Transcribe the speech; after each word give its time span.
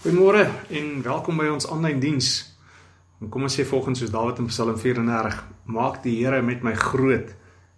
Goeiemôre 0.00 0.46
en 0.72 1.02
welkom 1.04 1.36
by 1.36 1.50
ons 1.52 1.66
aanlyn 1.68 1.98
diens. 2.00 2.28
En 3.20 3.28
kom 3.28 3.42
ons 3.44 3.52
sê 3.52 3.66
volgens 3.68 4.00
soos 4.00 4.08
Dawid 4.14 4.38
in 4.40 4.46
Psalm 4.48 4.78
34, 4.80 5.36
maak 5.68 5.98
die 6.00 6.14
Here 6.22 6.38
met 6.40 6.62
my 6.64 6.72
groot 6.72 7.34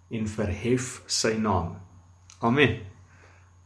en 0.07 0.29
verhef 0.31 1.01
sy 1.03 1.33
naam. 1.35 1.73
Amen. 2.39 2.77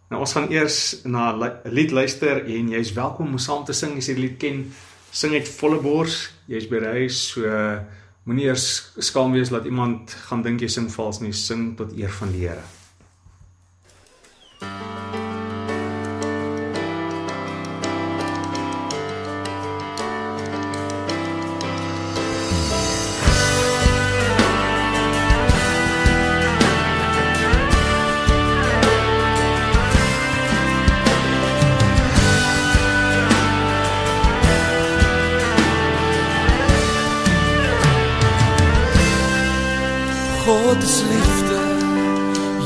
Nou 0.10 0.24
ons 0.26 0.34
gaan 0.34 0.50
eers 0.50 1.04
na 1.06 1.38
'n 1.38 1.70
lied 1.70 1.94
luister 1.94 2.42
en 2.42 2.74
jy's 2.74 2.96
welkom 2.98 3.28
om 3.28 3.38
saam 3.38 3.64
te 3.64 3.78
sing 3.78 3.96
as 3.98 4.09
jy 4.09 4.16
die 4.16 4.25
lied 4.25 4.39
ken. 4.39 4.74
Sing 5.12 5.34
uit 5.34 5.48
volle 5.48 5.78
bors. 5.78 6.34
Jy's 6.48 6.66
by 6.66 6.82
huis, 6.98 7.28
so 7.30 7.46
moenie 8.26 8.50
eers 8.50 8.92
skaam 8.98 9.34
wees 9.34 9.50
dat 9.50 9.66
iemand 9.66 10.10
gaan 10.10 10.42
dink 10.42 10.62
jy 10.62 10.68
sing 10.68 10.89
vals 10.89 11.21
nie. 11.21 11.32
Sing 11.32 11.78
tot 11.78 11.94
eer 11.94 12.10
van 12.10 12.32
die 12.32 12.48
Here. 12.48 12.64
God 14.60 14.96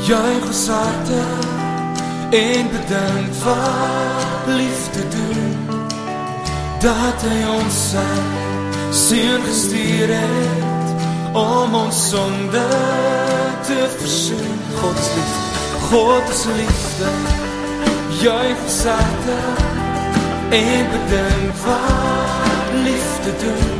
juig 0.06 0.46
ons 0.46 0.68
harte 0.68 1.20
en 2.30 2.68
bedank 2.70 3.34
wat 3.44 4.46
liefde 4.46 5.08
doen. 5.08 5.56
Dat 6.82 7.22
hy 7.22 7.38
ons 7.54 7.76
sy 7.92 8.06
seun 8.90 9.44
gestuur 9.46 10.10
het 10.10 11.36
om 11.38 11.74
ons 11.74 12.00
sonde 12.08 12.64
te 13.68 13.78
versoen. 13.98 14.58
God 14.80 14.98
is 14.98 15.12
liefde, 15.18 15.44
God 15.90 16.32
is 16.34 16.44
liefde, 16.58 17.12
juig 18.24 18.64
ons 18.66 18.80
harte 18.90 19.38
en 20.58 20.90
bedank 20.96 21.62
wat 21.66 22.74
liefde 22.88 23.36
doen. 23.44 23.78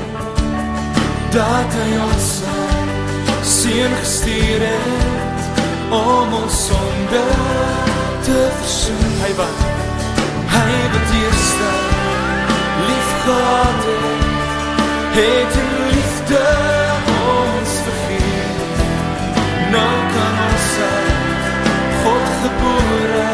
Dat 1.35 1.81
hy 1.81 1.91
ons 2.07 2.31
sy 2.37 2.71
seun 3.43 3.99
gestuur 3.99 4.63
het 4.69 5.12
ons 5.93 6.67
sonde 6.67 7.23
te 8.27 8.39
versoen. 8.59 9.13
Hy 9.23 9.33
wat 9.41 9.59
hy 10.53 10.77
wat 10.93 11.13
eerste 11.21 11.71
lief 12.89 13.11
gehad 13.25 13.85
het, 13.89 14.25
het 15.17 15.57
in 15.63 15.71
liefde 15.93 16.43
ons 17.29 17.73
vergeet. 17.87 18.85
Nou 19.77 19.95
kan 20.17 20.35
ons 20.49 20.69
uit 20.83 21.51
God 22.05 22.29
gebore 22.45 23.31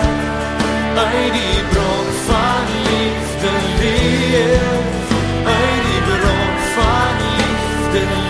uit 0.98 1.32
die 1.32 1.60
bron 1.72 2.08
van 2.26 2.72
liefde 2.88 3.52
leef, 3.82 5.12
uit 5.44 5.84
die 5.90 6.00
bron 6.08 6.56
van 6.74 7.28
liefde 7.38 8.02
leef 8.02 8.27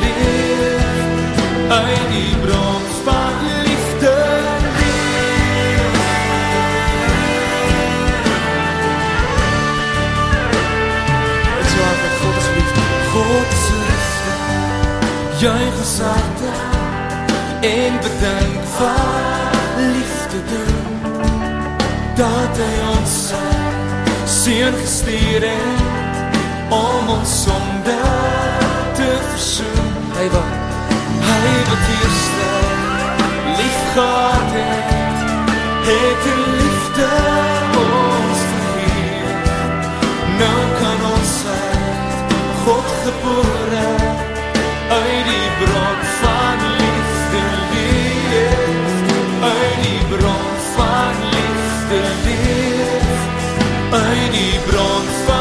harte 16.00 16.52
en 17.60 17.92
bedank 18.00 18.62
wat 18.78 19.76
liefde 19.76 20.40
doen, 20.52 21.00
dat 22.14 22.62
hy 22.62 22.74
ons 22.98 23.16
sy 23.28 23.46
seun 24.24 24.74
gestuur 24.82 25.42
het, 25.48 26.38
om 26.68 27.08
ons 27.18 27.42
sonde 27.42 28.00
te 28.94 29.10
versoen. 29.30 29.92
Hy 30.18 30.30
wat 30.34 30.66
Hy 31.28 31.56
wat 31.68 31.88
eerste 31.94 32.50
lief 33.58 33.80
gehad 33.94 34.52
het, 34.52 35.24
het 35.88 36.30
in 36.34 36.42
liefde 36.56 37.27
die 54.98 55.26
bron 55.26 55.37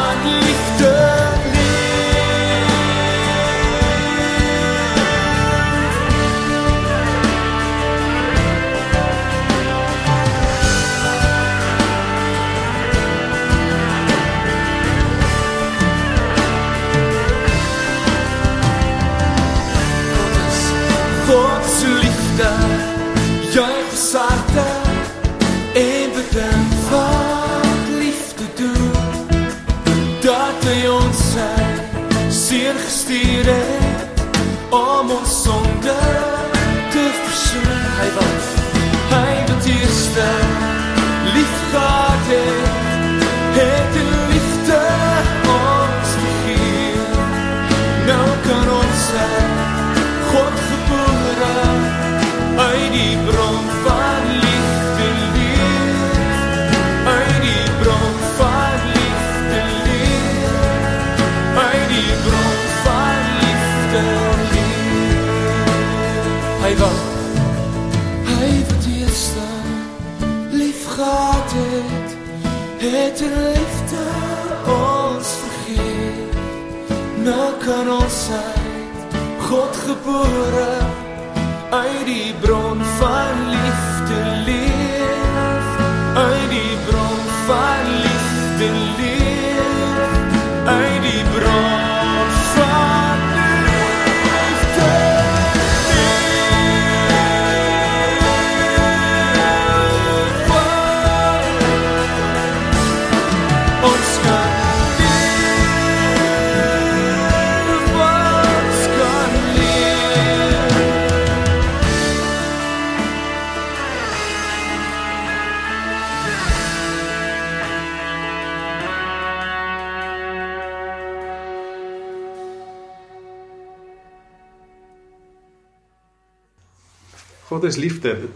God 127.57 127.65
is 127.65 127.75
liefde. 127.75 128.27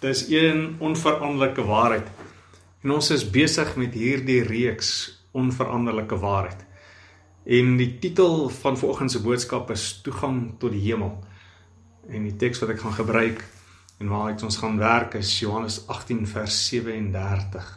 Dis 0.00 0.28
een 0.28 0.76
onveranderlike 0.78 1.64
waarheid. 1.64 2.06
En 2.80 2.90
ons 2.90 3.10
is 3.10 3.26
besig 3.30 3.74
met 3.76 3.92
hierdie 3.92 4.38
reeks 4.42 4.92
onveranderlike 5.36 6.16
waarheid. 6.16 6.62
En 7.44 7.74
die 7.76 7.98
titel 8.00 8.48
van 8.48 8.78
vanoggend 8.80 9.12
se 9.12 9.20
boodskap 9.20 9.68
is 9.70 10.00
Toegang 10.00 10.54
tot 10.62 10.72
die 10.72 10.80
hemel. 10.80 11.18
En 12.08 12.24
die 12.24 12.32
teks 12.40 12.62
wat 12.64 12.72
ek 12.72 12.80
gaan 12.86 12.96
gebruik 13.02 13.44
en 13.98 14.08
waaruit 14.08 14.46
ons 14.48 14.56
gaan 14.62 14.80
werk 14.80 15.18
is 15.20 15.34
Johannes 15.42 15.82
18 15.92 16.24
vers 16.32 16.62
37. 16.70 17.68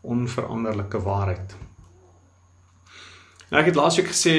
Onveranderlike 0.00 1.02
waarheid. 1.04 1.52
Nou 3.50 3.60
ek 3.60 3.74
het 3.74 3.82
laasweek 3.82 4.08
gesê 4.14 4.38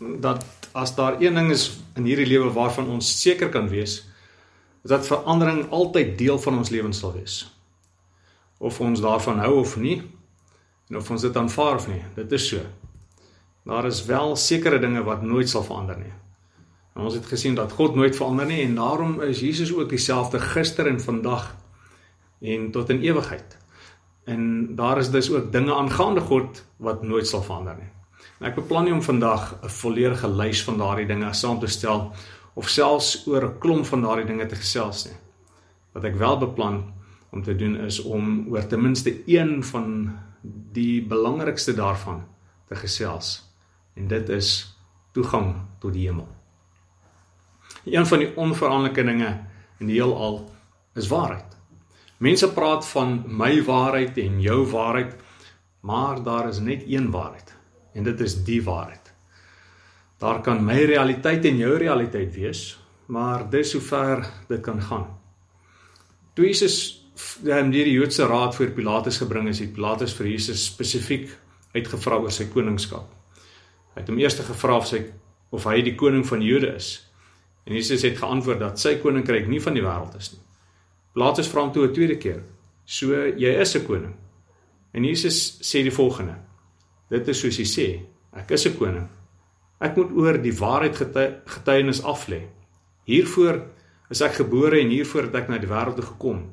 dat 0.00 0.48
as 0.72 0.96
daar 0.96 1.20
een 1.20 1.36
ding 1.36 1.52
is 1.52 1.68
in 2.00 2.08
hierdie 2.08 2.30
lewe 2.32 2.48
waarvan 2.56 2.88
ons 2.96 3.12
seker 3.20 3.52
kan 3.52 3.68
wees, 3.68 4.00
is 4.84 4.90
dat 4.90 5.06
verandering 5.06 5.70
altyd 5.70 6.18
deel 6.18 6.38
van 6.38 6.58
ons 6.60 6.70
lewens 6.70 6.98
sal 6.98 7.12
wees. 7.12 7.38
Of 8.58 8.80
ons 8.80 9.00
daarvan 9.00 9.38
hou 9.38 9.54
of 9.60 9.76
nie, 9.80 10.02
en 10.88 10.96
of 11.00 11.10
ons 11.10 11.24
dit 11.24 11.36
aanvaar 11.36 11.80
of 11.80 11.88
nie, 11.88 12.02
dit 12.14 12.32
is 12.32 12.48
so. 12.48 12.60
Daar 13.64 13.88
is 13.88 14.04
wel 14.04 14.36
sekere 14.36 14.78
dinge 14.78 15.02
wat 15.02 15.24
nooit 15.24 15.48
sal 15.48 15.64
verander 15.64 15.96
nie. 15.98 16.12
En 16.94 17.08
ons 17.08 17.16
het 17.16 17.26
gesien 17.26 17.56
dat 17.56 17.72
God 17.72 17.96
nooit 17.96 18.16
verander 18.16 18.46
nie 18.46 18.60
en 18.62 18.76
daarom 18.76 19.16
is 19.24 19.40
Jesus 19.40 19.72
ook 19.74 19.88
dieselfde 19.88 20.38
gister 20.40 20.86
en 20.86 21.00
vandag 21.00 21.54
en 22.40 22.70
tot 22.70 22.92
in 22.92 23.00
ewigheid. 23.00 23.56
En 24.24 24.74
daar 24.76 24.98
is 24.98 25.10
dus 25.10 25.30
ook 25.32 25.52
dinge 25.52 25.74
aangaande 25.74 26.20
God 26.20 26.64
wat 26.76 27.02
nooit 27.02 27.26
sal 27.26 27.42
verander 27.42 27.76
nie. 27.80 27.90
En 28.38 28.50
ek 28.50 28.60
beplan 28.60 28.84
nie 28.84 28.92
om 28.92 29.02
vandag 29.02 29.56
'n 29.62 29.68
volledige 29.80 30.28
lys 30.28 30.62
van 30.64 30.78
daardie 30.78 31.06
dinge 31.06 31.32
saam 31.32 31.58
te 31.58 31.66
stel 31.66 32.12
of 32.54 32.68
selfs 32.68 33.26
oor 33.26 33.44
'n 33.44 33.58
klomp 33.58 33.86
van 33.86 34.02
daardie 34.02 34.26
dinge 34.26 34.46
te 34.46 34.56
gesels 34.56 35.04
nie. 35.04 35.16
Wat 35.92 36.04
ek 36.04 36.16
wel 36.16 36.38
beplan 36.38 36.92
om 37.30 37.42
te 37.42 37.56
doen 37.56 37.76
is 37.76 38.02
om 38.02 38.46
oor 38.48 38.66
ten 38.66 38.82
minste 38.82 39.22
een 39.26 39.64
van 39.64 40.18
die 40.72 41.02
belangrikste 41.02 41.74
daarvan 41.74 42.24
te 42.66 42.74
gesels. 42.74 43.42
En 43.94 44.08
dit 44.08 44.28
is 44.28 44.76
toegang 45.12 45.54
tot 45.78 45.92
die 45.92 46.06
hemel. 46.06 46.28
Een 47.84 48.06
van 48.06 48.18
die 48.18 48.36
onveranderlike 48.36 49.04
dinge 49.04 49.40
in 49.78 49.86
die 49.86 50.00
heelal 50.00 50.50
is 50.94 51.08
waarheid. 51.08 51.56
Mense 52.16 52.48
praat 52.52 52.86
van 52.86 53.24
my 53.26 53.62
waarheid 53.64 54.18
en 54.18 54.40
jou 54.40 54.66
waarheid, 54.70 55.16
maar 55.80 56.22
daar 56.22 56.48
is 56.48 56.58
net 56.58 56.84
een 56.86 57.10
waarheid 57.10 57.54
en 57.94 58.02
dit 58.02 58.20
is 58.20 58.44
die 58.44 58.62
waarheid. 58.62 59.03
Daar 60.18 60.40
kan 60.42 60.64
my 60.64 60.84
realiteit 60.84 61.44
en 61.44 61.56
jou 61.56 61.76
realiteit 61.76 62.34
wees, 62.34 62.78
maar 63.06 63.50
dis 63.50 63.72
hoe 63.72 63.82
ver 63.82 64.26
dit 64.48 64.60
kan 64.60 64.80
gaan. 64.82 65.08
Toe 66.34 66.46
Jesus 66.46 66.76
ehm 67.46 67.70
deur 67.70 67.86
die 67.86 67.94
Joodse 67.94 68.26
raad 68.26 68.54
voor 68.54 68.72
Pilatus 68.74 69.18
gebring 69.22 69.48
is, 69.48 69.60
het 69.62 69.72
Pilatus 69.72 70.14
vir 70.18 70.26
Jesus 70.26 70.64
spesifiek 70.66 71.28
uitgevra 71.74 72.18
oor 72.22 72.32
sy 72.32 72.48
koningskap. 72.50 73.06
Hy 73.94 74.02
het 74.02 74.10
hom 74.10 74.18
eers 74.18 74.38
gevra 74.38 74.78
of 74.80 74.88
sy 74.90 75.04
of 75.54 75.66
hy 75.70 75.82
die 75.86 75.94
koning 75.94 76.24
van 76.26 76.42
die 76.42 76.50
Jode 76.50 76.72
is. 76.74 76.88
En 77.64 77.74
Jesus 77.74 78.02
het 78.02 78.18
geantwoord 78.18 78.58
dat 78.60 78.80
sy 78.82 78.96
koninkryk 79.02 79.46
nie 79.48 79.60
van 79.62 79.76
die 79.76 79.84
wêreld 79.84 80.16
is 80.18 80.32
nie. 80.32 80.42
Pilatus 81.14 81.48
vra 81.50 81.62
hom 81.62 81.72
toe 81.72 81.86
'n 81.86 81.94
tweede 81.94 82.16
keer: 82.18 82.42
"So 82.84 83.14
jy 83.14 83.60
is 83.60 83.76
'n 83.76 83.86
koning?" 83.86 84.14
En 84.92 85.04
Jesus 85.04 85.60
sê 85.62 85.82
die 85.82 85.94
volgende: 85.94 86.34
"Dit 87.10 87.28
is 87.28 87.40
soos 87.40 87.56
jy 87.56 87.64
sê, 87.64 88.00
ek 88.32 88.50
is 88.50 88.66
'n 88.66 88.76
koning. 88.76 89.08
Ek 89.80 89.96
moet 89.96 90.12
oor 90.12 90.38
die 90.38 90.54
waarheid 90.58 90.96
getuienis 90.96 92.02
aflê. 92.02 92.44
Hiervoor 93.04 93.62
is 94.10 94.20
ek 94.22 94.38
gebore 94.40 94.80
en 94.80 94.92
hiervoor 94.92 95.28
het 95.28 95.34
ek 95.34 95.48
na 95.48 95.58
die 95.58 95.70
wêreld 95.70 95.96
toe 95.96 96.06
gekom. 96.06 96.44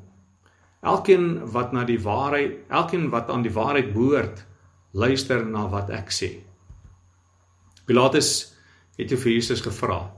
Elkeen 0.82 1.46
wat 1.54 1.72
na 1.72 1.84
die 1.84 2.00
waarheid, 2.02 2.64
elkeen 2.68 3.10
wat 3.10 3.30
aan 3.30 3.44
die 3.46 3.54
waarheid 3.54 3.92
behoort, 3.94 4.44
luister 4.92 5.44
na 5.46 5.68
wat 5.68 5.90
ek 5.90 6.10
sê." 6.10 6.32
Pilatus 7.86 8.52
het 8.98 9.08
toe 9.08 9.18
vir 9.18 9.32
Jesus 9.32 9.62
gevra: 9.62 10.10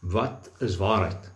wat 0.00 0.50
is 0.58 0.76
waarheid? 0.76 1.32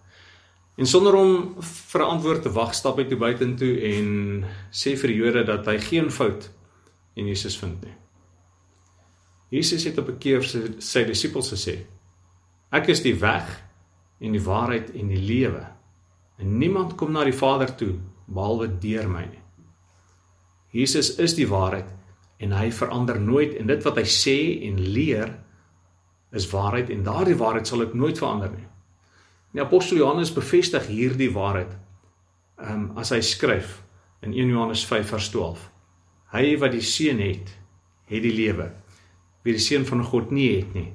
En 0.77 0.87
sonder 0.87 1.15
om 1.15 1.55
vir 1.61 2.01
'n 2.01 2.11
antwoord 2.11 2.43
te 2.43 2.53
wag, 2.53 2.75
stap 2.75 2.97
hy 2.97 3.05
toe 3.05 3.19
buitentoe 3.19 3.81
en 3.81 4.45
sê 4.71 4.97
vir 4.97 5.09
die 5.09 5.17
Jode 5.17 5.45
dat 5.45 5.67
hy 5.67 5.79
geen 5.79 6.11
fout 6.11 6.51
in 7.15 7.27
Jesus 7.27 7.57
vind 7.59 7.85
nie. 7.85 7.95
Jesus 9.51 9.85
het 9.85 9.99
op 9.99 10.09
'n 10.09 10.19
keer 10.19 10.43
sy, 10.43 10.61
sy 10.79 11.05
disippels 11.05 11.51
gesê: 11.53 11.87
Ek 12.71 12.89
is 12.89 13.03
die 13.03 13.19
weg 13.19 13.63
en 14.21 14.33
die 14.33 14.45
waarheid 14.45 14.95
en 14.95 15.09
die 15.09 15.23
lewe. 15.23 15.67
En 16.39 16.59
niemand 16.59 16.95
kom 16.95 17.13
na 17.13 17.25
die 17.25 17.37
Vader 17.37 17.75
toe 17.75 17.99
behalwe 18.27 18.69
deur 18.79 19.09
my 19.09 19.25
nie. 19.27 19.43
Jesus 20.71 21.17
is 21.19 21.35
die 21.35 21.49
waarheid 21.49 21.89
en 22.39 22.53
hy 22.53 22.71
verander 22.71 23.21
nooit 23.21 23.55
en 23.59 23.67
dit 23.67 23.83
wat 23.85 23.97
hy 23.97 24.07
sê 24.07 24.39
en 24.69 24.79
leer 24.81 25.35
is 26.31 26.47
waarheid 26.51 26.91
en 26.91 27.03
daardie 27.03 27.37
waarheid 27.37 27.67
sal 27.67 27.83
ook 27.83 27.95
nooit 27.95 28.19
verander 28.19 28.53
nie. 28.55 28.67
Die 29.53 29.63
apostel 29.63 29.99
Johannes 29.99 30.33
bevestig 30.33 30.87
hierdie 30.87 31.33
waarheid. 31.35 31.73
Ehm 32.61 32.91
um, 32.91 32.99
as 32.99 33.11
hy 33.11 33.21
skryf 33.21 33.81
in 34.23 34.33
1 34.33 34.53
Johannes 34.53 34.85
5 34.87 35.09
vers 35.09 35.31
12. 35.31 35.67
Hy 36.31 36.45
wat 36.63 36.73
die 36.77 36.85
seun 36.85 37.19
het, 37.19 37.51
het 38.07 38.23
die 38.23 38.35
lewe. 38.35 38.69
Wie 39.43 39.57
die 39.57 39.63
seun 39.63 39.87
van 39.89 40.05
God 40.05 40.31
nie 40.31 40.49
het 40.59 40.75
nie, 40.75 40.93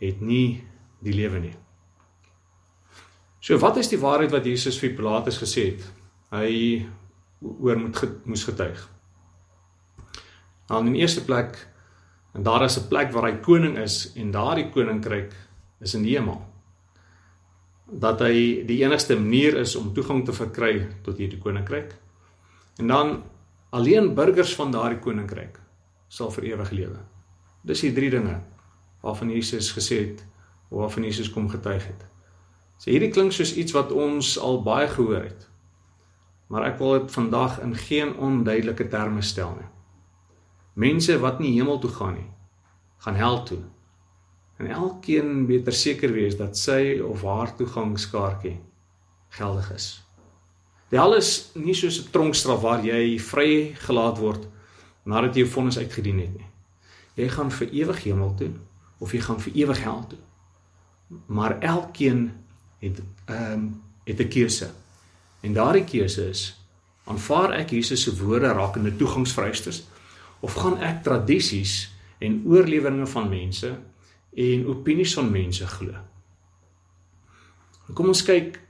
het 0.00 0.20
nie 0.20 0.64
die 1.00 1.14
lewe 1.16 1.40
nie. 1.40 1.54
So 3.40 3.58
wat 3.58 3.76
is 3.76 3.88
die 3.88 4.00
waarheid 4.00 4.30
wat 4.30 4.46
Jesus 4.46 4.78
vir 4.78 4.94
Pilatus 4.96 5.40
gesê 5.40 5.72
het? 5.72 5.84
Hy 6.30 6.86
oor 7.42 7.78
moet 7.80 8.02
moes 8.24 8.44
getuig. 8.44 8.88
Nou 10.68 10.80
in 10.84 10.92
die 10.92 11.02
eerste 11.02 11.24
plek 11.26 11.58
En 12.32 12.42
daar 12.42 12.62
is 12.62 12.78
'n 12.78 12.88
plek 12.88 13.12
waar 13.12 13.30
hy 13.30 13.36
koning 13.40 13.78
is 13.78 14.12
en 14.14 14.30
daardie 14.30 14.70
koninkryk 14.70 15.32
is 15.80 15.94
in 15.94 16.02
die 16.02 16.16
hemel. 16.16 16.40
Dat 17.86 18.20
hy 18.20 18.64
die 18.66 18.84
enigste 18.84 19.16
manier 19.16 19.56
is 19.56 19.76
om 19.76 19.92
toegang 19.92 20.24
te 20.24 20.32
verkry 20.32 20.88
tot 21.02 21.18
hierdie 21.18 21.38
koninkryk. 21.38 21.94
En 22.76 22.86
dan 22.86 23.22
alleen 23.70 24.14
burgers 24.14 24.54
van 24.54 24.70
daardie 24.70 24.98
koninkryk 24.98 25.60
sal 26.08 26.30
vir 26.30 26.44
ewig 26.44 26.70
lewe. 26.70 26.98
Dis 27.62 27.80
die 27.80 27.92
drie 27.94 28.10
dinge 28.10 28.40
waarvan 29.02 29.30
Jesus 29.30 29.72
gesê 29.74 29.98
het 30.06 30.24
of 30.68 30.78
waarvan 30.78 31.04
Jesus 31.04 31.30
kom 31.30 31.48
getuig 31.50 31.86
het. 31.86 32.06
So 32.78 32.90
hierdie 32.90 33.12
klink 33.14 33.34
soos 33.34 33.54
iets 33.54 33.74
wat 33.76 33.92
ons 33.94 34.34
al 34.38 34.62
baie 34.66 34.88
gehoor 34.90 35.22
het. 35.22 35.46
Maar 36.50 36.72
ek 36.72 36.80
wil 36.82 36.98
dit 36.98 37.14
vandag 37.14 37.60
in 37.62 37.74
geen 37.78 38.16
onduidelike 38.16 38.88
terme 38.90 39.22
stel 39.22 39.54
nie. 39.56 39.68
Mense 40.74 41.18
wat 41.20 41.38
nie 41.40 41.52
hemel 41.54 41.78
toe 41.78 41.90
gaan 41.92 42.16
nie, 42.16 42.28
gaan 43.04 43.18
hel 43.20 43.42
toe. 43.46 43.60
En 44.58 44.66
elkeen 44.66 45.46
beter 45.46 45.72
seker 45.72 46.12
wees 46.12 46.36
dat 46.36 46.58
sy 46.58 46.98
of 47.04 47.22
haar 47.26 47.54
toegangskaartjie 47.56 48.58
geldig 49.38 49.70
is. 49.74 49.86
Die 50.92 51.00
hel 51.00 51.16
is 51.16 51.52
nie 51.54 51.74
soos 51.74 51.98
'n 52.02 52.10
tronkstraf 52.12 52.60
waar 52.60 52.84
jy 52.84 53.18
vrygelaat 53.18 54.18
word 54.18 54.48
nadat 55.04 55.34
jy 55.34 55.44
jou 55.44 55.52
vonnis 55.54 55.78
uitgedien 55.78 56.18
het 56.18 56.34
nie. 56.36 56.51
Jy 57.14 57.28
gaan 57.28 57.50
vir 57.52 57.68
ewig 57.70 58.04
hemel 58.04 58.34
toe 58.34 58.50
of 58.98 59.12
jy 59.12 59.20
gaan 59.20 59.40
vir 59.40 59.52
ewig 59.54 59.82
hel 59.82 60.06
toe. 60.08 60.18
Maar 61.26 61.58
elkeen 61.60 62.32
het 62.78 63.02
ehm 63.24 63.52
um, 63.52 63.82
het 64.04 64.20
'n 64.20 64.28
keuse. 64.28 64.70
En 65.40 65.52
daardie 65.52 65.84
keuse 65.84 66.28
is 66.28 66.60
aanvaar 67.04 67.50
ek 67.50 67.70
Jesus 67.70 68.02
se 68.02 68.16
woorde 68.16 68.52
rakende 68.52 68.96
toegangsvereistes 68.96 69.84
of 70.40 70.54
gaan 70.54 70.78
ek 70.78 71.02
tradisies 71.02 71.94
en 72.18 72.42
oorleweringe 72.46 73.06
van 73.06 73.28
mense 73.28 73.78
en 74.34 74.66
opinies 74.66 75.14
van 75.14 75.30
mense 75.30 75.66
glo? 75.66 75.94
Kom 77.94 78.06
ons 78.06 78.22
kyk 78.22 78.60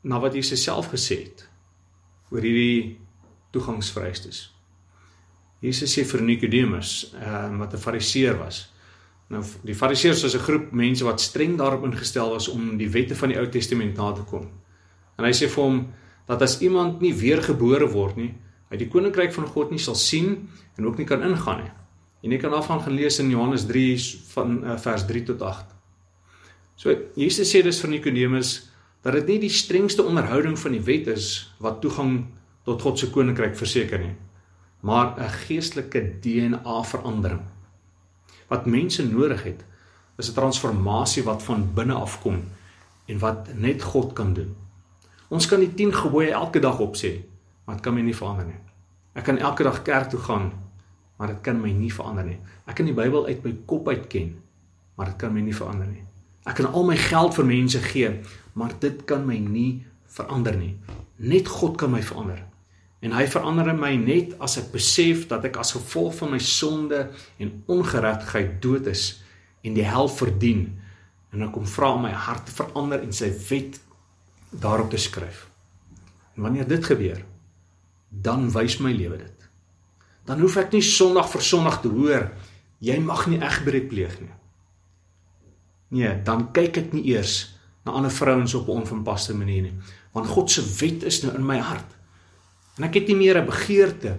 na 0.00 0.20
wat 0.20 0.34
Jesus 0.34 0.62
self 0.62 0.88
gesê 0.88 1.16
het 1.22 1.48
oor 2.30 2.40
hierdie 2.40 2.98
toegangsvereistes. 3.50 4.53
Jesus 5.64 5.94
sê 5.96 6.04
vir 6.04 6.22
Nikodemus, 6.22 7.14
ehm 7.16 7.58
wat 7.58 7.74
'n 7.74 7.80
Fariseer 7.80 8.36
was. 8.38 8.68
Nou 9.32 9.42
die 9.64 9.74
Fariseërs 9.74 10.22
was 10.22 10.34
'n 10.34 10.46
groep 10.46 10.72
mense 10.72 11.04
wat 11.04 11.20
streng 11.20 11.56
daarop 11.56 11.84
ingestel 11.84 12.30
was 12.30 12.48
om 12.48 12.76
die 12.76 12.90
wette 12.90 13.14
van 13.14 13.28
die 13.28 13.38
Ou 13.38 13.48
Testament 13.48 13.96
na 13.96 14.12
te 14.12 14.22
kom. 14.22 14.50
En 15.16 15.24
hy 15.24 15.32
sê 15.32 15.48
vir 15.48 15.62
hom 15.62 15.92
dat 16.26 16.42
as 16.42 16.60
iemand 16.60 17.00
nie 17.00 17.14
weergebore 17.14 17.88
word 17.90 18.16
nie, 18.16 18.34
hy 18.70 18.76
die 18.76 18.88
koninkryk 18.88 19.32
van 19.32 19.46
God 19.46 19.70
nie 19.70 19.78
sal 19.78 19.94
sien 19.94 20.48
en 20.76 20.86
ook 20.86 20.98
nie 20.98 21.06
kan 21.06 21.22
ingaan 21.22 21.62
nie. 21.62 21.72
En 22.24 22.32
jy 22.32 22.38
kan 22.38 22.50
daarvan 22.50 22.80
gaan 22.80 22.96
lees 22.96 23.18
in 23.18 23.30
Johannes 23.30 23.66
3 23.66 23.98
van 24.34 24.64
uh, 24.64 24.76
vers 24.78 25.06
3 25.06 25.22
tot 25.22 25.42
8. 25.42 25.74
So 26.76 26.96
Jesus 27.16 27.50
sê 27.52 27.62
dus 27.62 27.80
vir 27.80 27.90
Nikodemus 27.90 28.70
dat 29.02 29.12
dit 29.12 29.26
nie 29.26 29.38
die 29.38 29.52
strengste 29.52 30.02
onderhouding 30.02 30.58
van 30.58 30.72
die 30.72 30.80
wet 30.80 31.06
is 31.06 31.54
wat 31.60 31.80
toegang 31.80 32.26
tot 32.64 32.82
God 32.82 32.98
se 32.98 33.10
koninkryk 33.12 33.56
verseker 33.56 34.00
nie, 34.00 34.14
maar 34.84 35.14
'n 35.16 35.32
geestelike 35.46 36.18
DNA 36.20 36.82
verandering. 36.82 37.40
Wat 38.48 38.66
mense 38.66 39.06
nodig 39.08 39.42
het, 39.42 39.64
is 40.16 40.28
'n 40.30 40.34
transformasie 40.34 41.24
wat 41.24 41.42
van 41.42 41.70
binne 41.74 41.94
af 41.94 42.20
kom 42.20 42.42
en 43.04 43.18
wat 43.18 43.48
net 43.54 43.82
God 43.82 44.12
kan 44.12 44.34
doen. 44.34 44.56
Ons 45.28 45.46
kan 45.46 45.58
die 45.58 45.74
10 45.74 45.94
gebooie 45.94 46.30
elke 46.30 46.60
dag 46.60 46.78
opsê, 46.78 47.24
maar 47.64 47.74
dit 47.74 47.84
kan 47.84 47.94
my 47.94 48.00
nie 48.00 48.16
verander 48.16 48.46
nie. 48.46 48.60
Ek 49.12 49.24
kan 49.24 49.38
elke 49.38 49.62
dag 49.62 49.82
kerk 49.82 50.08
toe 50.10 50.20
gaan 50.20 50.52
maar 51.16 51.28
dit 51.30 51.40
kan 51.40 51.60
my 51.60 51.70
nie 51.72 51.92
verander 51.92 52.26
nie. 52.26 52.38
Ek 52.66 52.78
kan 52.78 52.88
die 52.88 52.96
Bybel 52.96 53.26
uit 53.28 53.44
my 53.46 53.52
kop 53.70 53.88
uit 53.88 54.06
ken, 54.10 54.34
maar 54.98 55.12
dit 55.12 55.18
kan 55.20 55.34
my 55.34 55.44
nie 55.44 55.54
verander 55.54 55.86
nie. 55.86 56.02
Ek 56.44 56.58
kan 56.58 56.68
al 56.72 56.86
my 56.88 56.96
geld 57.00 57.36
vir 57.38 57.46
mense 57.48 57.80
gee, 57.86 58.10
maar 58.58 58.74
dit 58.82 59.04
kan 59.08 59.22
my 59.26 59.38
nie 59.38 59.84
verander 60.16 60.56
nie. 60.58 60.74
Net 61.16 61.48
God 61.48 61.78
kan 61.80 61.94
my 61.94 62.02
verander. 62.04 62.42
En 63.04 63.12
hy 63.12 63.26
verander 63.28 63.74
my 63.76 63.92
net 64.00 64.32
as 64.42 64.56
ek 64.60 64.70
besef 64.72 65.26
dat 65.28 65.44
ek 65.44 65.58
as 65.60 65.74
gevolg 65.76 66.14
van 66.22 66.32
my 66.32 66.40
sonde 66.40 67.02
en 67.36 67.52
ongeregtigheid 67.68 68.56
dood 68.64 68.88
is 68.88 69.20
en 69.64 69.76
die 69.76 69.84
hel 69.84 70.08
verdien 70.08 70.70
en 71.34 71.44
ek 71.44 71.52
kom 71.52 71.66
vra 71.68 71.90
om 71.96 72.06
my 72.06 72.14
hart 72.14 72.46
te 72.48 72.54
verander 72.56 73.02
en 73.04 73.12
sy 73.12 73.28
wet 73.50 73.80
daarop 74.62 74.92
te 74.92 75.00
skryf. 75.02 75.44
En 76.38 76.46
wanneer 76.46 76.68
dit 76.70 76.84
gebeur, 76.86 77.20
dan 78.08 78.46
wys 78.54 78.78
my 78.80 78.92
lewe 78.94 79.18
dit. 79.18 79.48
Dan 80.24 80.40
hoef 80.40 80.56
ek 80.62 80.72
nie 80.72 80.82
Sondag 80.84 81.28
vir 81.32 81.44
Sondag 81.44 81.80
te 81.82 81.90
hoor 81.92 82.30
jy 82.84 82.96
mag 83.00 83.26
nie 83.30 83.40
egbreek 83.42 83.88
pleeg 83.90 84.14
nie. 84.20 84.32
Nee, 85.94 86.10
dan 86.26 86.48
kyk 86.56 86.80
ek 86.80 86.94
nie 86.96 87.04
eers 87.12 87.54
na 87.84 87.94
ander 87.98 88.12
vrouens 88.12 88.54
op 88.54 88.68
'n 88.68 88.80
onverpaste 88.82 89.34
manier 89.34 89.62
nie, 89.62 89.76
want 90.12 90.26
God 90.26 90.50
se 90.50 90.62
wet 90.80 91.02
is 91.02 91.22
nou 91.22 91.34
in 91.34 91.46
my 91.46 91.58
hart. 91.58 91.90
En 92.78 92.86
ek 92.88 92.94
het 92.94 93.06
nie 93.06 93.16
meer 93.16 93.38
'n 93.40 93.46
begeerte 93.46 94.18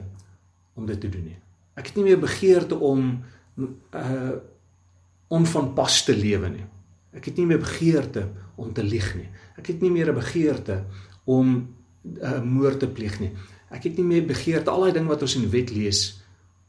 om 0.73 0.85
dit 0.85 0.99
te 0.99 1.09
doen 1.09 1.23
nie. 1.23 1.39
Ek 1.75 1.87
het 1.87 1.95
nie 1.95 2.03
meer 2.03 2.19
begeerte 2.19 2.75
om 2.79 3.23
uh 3.91 4.35
onvanpas 5.27 6.03
te 6.05 6.15
lewe 6.15 6.49
nie. 6.49 6.65
Ek 7.11 7.25
het 7.25 7.37
nie 7.37 7.45
meer 7.45 7.59
begeerte 7.59 8.27
om 8.55 8.73
te 8.73 8.83
lieg 8.83 9.15
nie. 9.15 9.27
Ek 9.57 9.67
het 9.67 9.81
nie 9.81 9.91
meer 9.91 10.11
'n 10.11 10.15
begeerte 10.15 10.83
om 11.23 11.47
'n 12.03 12.19
uh, 12.21 12.41
moord 12.41 12.79
te 12.79 12.87
pleeg 12.87 13.19
nie. 13.19 13.31
Ek 13.69 13.83
het 13.83 13.97
nie 13.97 14.05
meer 14.05 14.25
begeerte 14.25 14.69
al 14.69 14.81
daai 14.81 14.93
ding 14.93 15.07
wat 15.07 15.21
ons 15.21 15.35
in 15.35 15.41
die 15.41 15.49
wet 15.49 15.71
lees. 15.71 16.21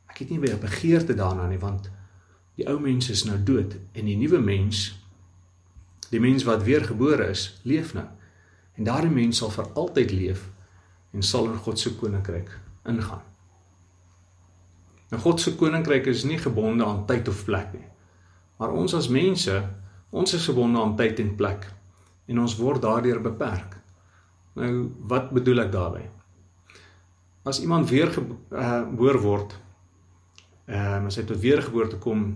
Ek 0.06 0.18
het 0.18 0.30
nie 0.30 0.38
meer 0.38 0.58
begeerte 0.58 1.14
daarna 1.14 1.46
nie 1.46 1.58
want 1.58 1.90
die 2.54 2.66
ou 2.66 2.80
mens 2.80 3.10
is 3.10 3.24
nou 3.24 3.36
dood 3.42 3.76
en 3.92 4.04
die 4.04 4.16
nuwe 4.16 4.40
mens 4.40 5.04
die 6.10 6.20
mens 6.20 6.44
wat 6.44 6.62
weergebore 6.62 7.28
is, 7.28 7.60
leef 7.62 7.94
nou. 7.94 8.06
En 8.74 8.84
daardie 8.84 9.10
mens 9.10 9.36
sal 9.36 9.50
vir 9.50 9.66
altyd 9.74 10.10
leef 10.10 10.50
en 11.16 11.24
sal 11.24 11.48
in 11.48 11.56
God 11.64 11.80
se 11.80 11.94
koninkryk 11.96 12.50
ingaan. 12.86 13.24
Nou 15.10 15.20
God 15.22 15.40
se 15.40 15.54
koninkryk 15.56 16.06
is 16.12 16.26
nie 16.28 16.38
gebonde 16.38 16.84
aan 16.84 17.04
tyd 17.08 17.28
of 17.32 17.44
plek 17.48 17.72
nie. 17.72 17.86
Maar 18.60 18.74
ons 18.76 18.94
as 18.96 19.08
mense, 19.12 19.54
ons 20.10 20.34
is 20.34 20.48
gebonde 20.48 20.80
aan 20.80 20.96
tyd 20.98 21.20
en 21.24 21.34
plek 21.38 21.68
en 22.26 22.42
ons 22.42 22.56
word 22.58 22.82
daardeur 22.82 23.20
beperk. 23.22 23.78
Nou 24.58 24.72
wat 25.08 25.30
bedoel 25.36 25.66
ek 25.66 25.72
daarmee? 25.72 26.10
As 27.46 27.60
iemand 27.62 27.88
weer 27.90 28.10
geboor 28.12 29.16
uh, 29.16 29.22
word, 29.22 29.56
ehm 30.66 31.06
uh, 31.06 31.10
as 31.12 31.20
hy 31.20 31.24
tot 31.28 31.40
weergeboorte 31.40 32.00
kom 32.02 32.26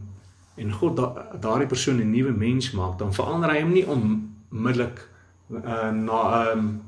en 0.61 0.73
God 0.73 0.97
da, 1.01 1.07
daardie 1.41 1.67
persoon 1.67 1.99
'n 1.99 2.11
nuwe 2.11 2.33
mens 2.33 2.71
maak, 2.71 2.99
dan 2.99 3.15
verander 3.15 3.51
hy 3.51 3.63
hom 3.63 3.73
nie 3.73 3.87
onmiddellik 3.87 5.03
uh, 5.51 5.91
na 5.91 6.21
'n 6.55 6.59
um, 6.59 6.83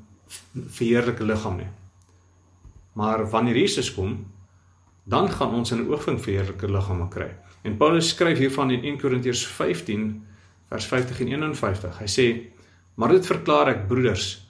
verheerlike 0.53 1.25
liggaam 1.25 1.57
nie. 1.57 1.71
Maar 2.93 3.31
wanneer 3.31 3.57
Jesus 3.57 3.95
kom, 3.95 4.27
dan 5.05 5.31
gaan 5.31 5.55
ons 5.55 5.73
'n 5.73 5.89
oogwink 5.89 6.21
verheerlike 6.21 6.71
liggame 6.71 7.09
kry. 7.09 7.37
En 7.63 7.77
Paulus 7.77 8.09
skryf 8.09 8.39
hiervan 8.39 8.71
in 8.71 8.85
1 8.85 8.99
Korintiërs 8.99 9.47
15 9.47 10.27
vers 10.69 10.85
50 10.85 11.21
en 11.21 11.29
51. 11.29 11.99
Hy 11.99 12.07
sê: 12.07 12.53
"Maar 12.95 13.09
dit 13.09 13.27
verklaar 13.27 13.69
ek 13.69 13.89
broeders 13.89 14.43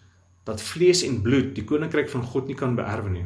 dat 0.49 0.63
vlees 0.63 1.05
en 1.07 1.21
bloed 1.23 1.55
die 1.55 1.65
koninkryk 1.67 2.11
van 2.11 2.25
God 2.27 2.51
nie 2.51 2.59
kan 2.59 2.75
beerwe 2.79 3.15
nie. 3.15 3.25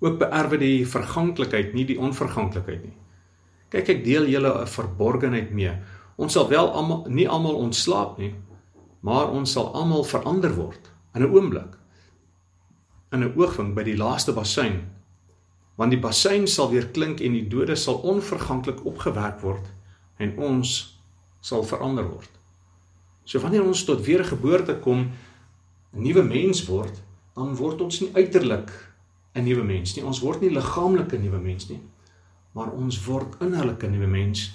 Ook 0.00 0.18
beerwe 0.22 0.58
die 0.60 0.86
verganklikheid 0.88 1.74
nie 1.76 1.86
die 1.86 1.98
onverganklikheid 2.00 2.86
nie. 2.88 2.96
Kyk 3.70 3.92
ek 3.94 4.04
deel 4.04 4.26
julle 4.26 4.50
'n 4.62 4.66
verborgenheid 4.66 5.52
mee. 5.54 5.74
Ons 6.16 6.32
sal 6.32 6.48
wel 6.48 6.66
almal 6.66 7.06
nie 7.08 7.28
almal 7.28 7.54
ontslaap 7.54 8.18
nie, 8.18 8.34
maar 9.00 9.30
ons 9.30 9.52
sal 9.52 9.72
almal 9.74 10.04
verander 10.04 10.54
word 10.54 10.90
in 11.14 11.22
'n 11.22 11.30
oomblik. 11.30 11.78
In 13.10 13.24
'n 13.24 13.32
oogwink 13.36 13.74
by 13.74 13.82
die 13.82 13.96
laaste 13.96 14.32
bassein. 14.32 14.80
Want 15.74 15.90
die 15.90 16.00
bassein 16.00 16.46
sal 16.46 16.70
weer 16.70 16.86
klink 16.86 17.20
en 17.20 17.32
die 17.32 17.48
dode 17.48 17.76
sal 17.76 17.94
onverganklik 17.94 18.84
opgewek 18.84 19.40
word 19.40 19.66
en 20.18 20.36
ons 20.38 21.00
sal 21.40 21.64
verander 21.64 22.04
word. 22.04 22.30
So 23.24 23.40
wanneer 23.40 23.64
ons 23.64 23.84
tot 23.84 24.04
weergeboorte 24.04 24.78
kom, 24.78 25.10
'n 25.92 26.02
nuwe 26.02 26.22
mens 26.22 26.66
word, 26.66 27.02
dan 27.34 27.56
word 27.56 27.80
ons 27.80 28.00
nie 28.00 28.10
uiterlik 28.14 28.70
'n 29.34 29.44
nuwe 29.44 29.64
mens 29.64 29.96
nie. 29.96 30.04
Ons 30.04 30.20
word 30.20 30.40
nie 30.40 30.50
liggaamlik 30.50 31.12
'n 31.12 31.22
nuwe 31.22 31.38
mens 31.38 31.68
nie, 31.68 31.80
maar 32.52 32.70
ons 32.72 33.04
word 33.04 33.40
innerlik 33.40 33.82
'n 33.84 33.90
nuwe 33.90 34.06
mens. 34.06 34.52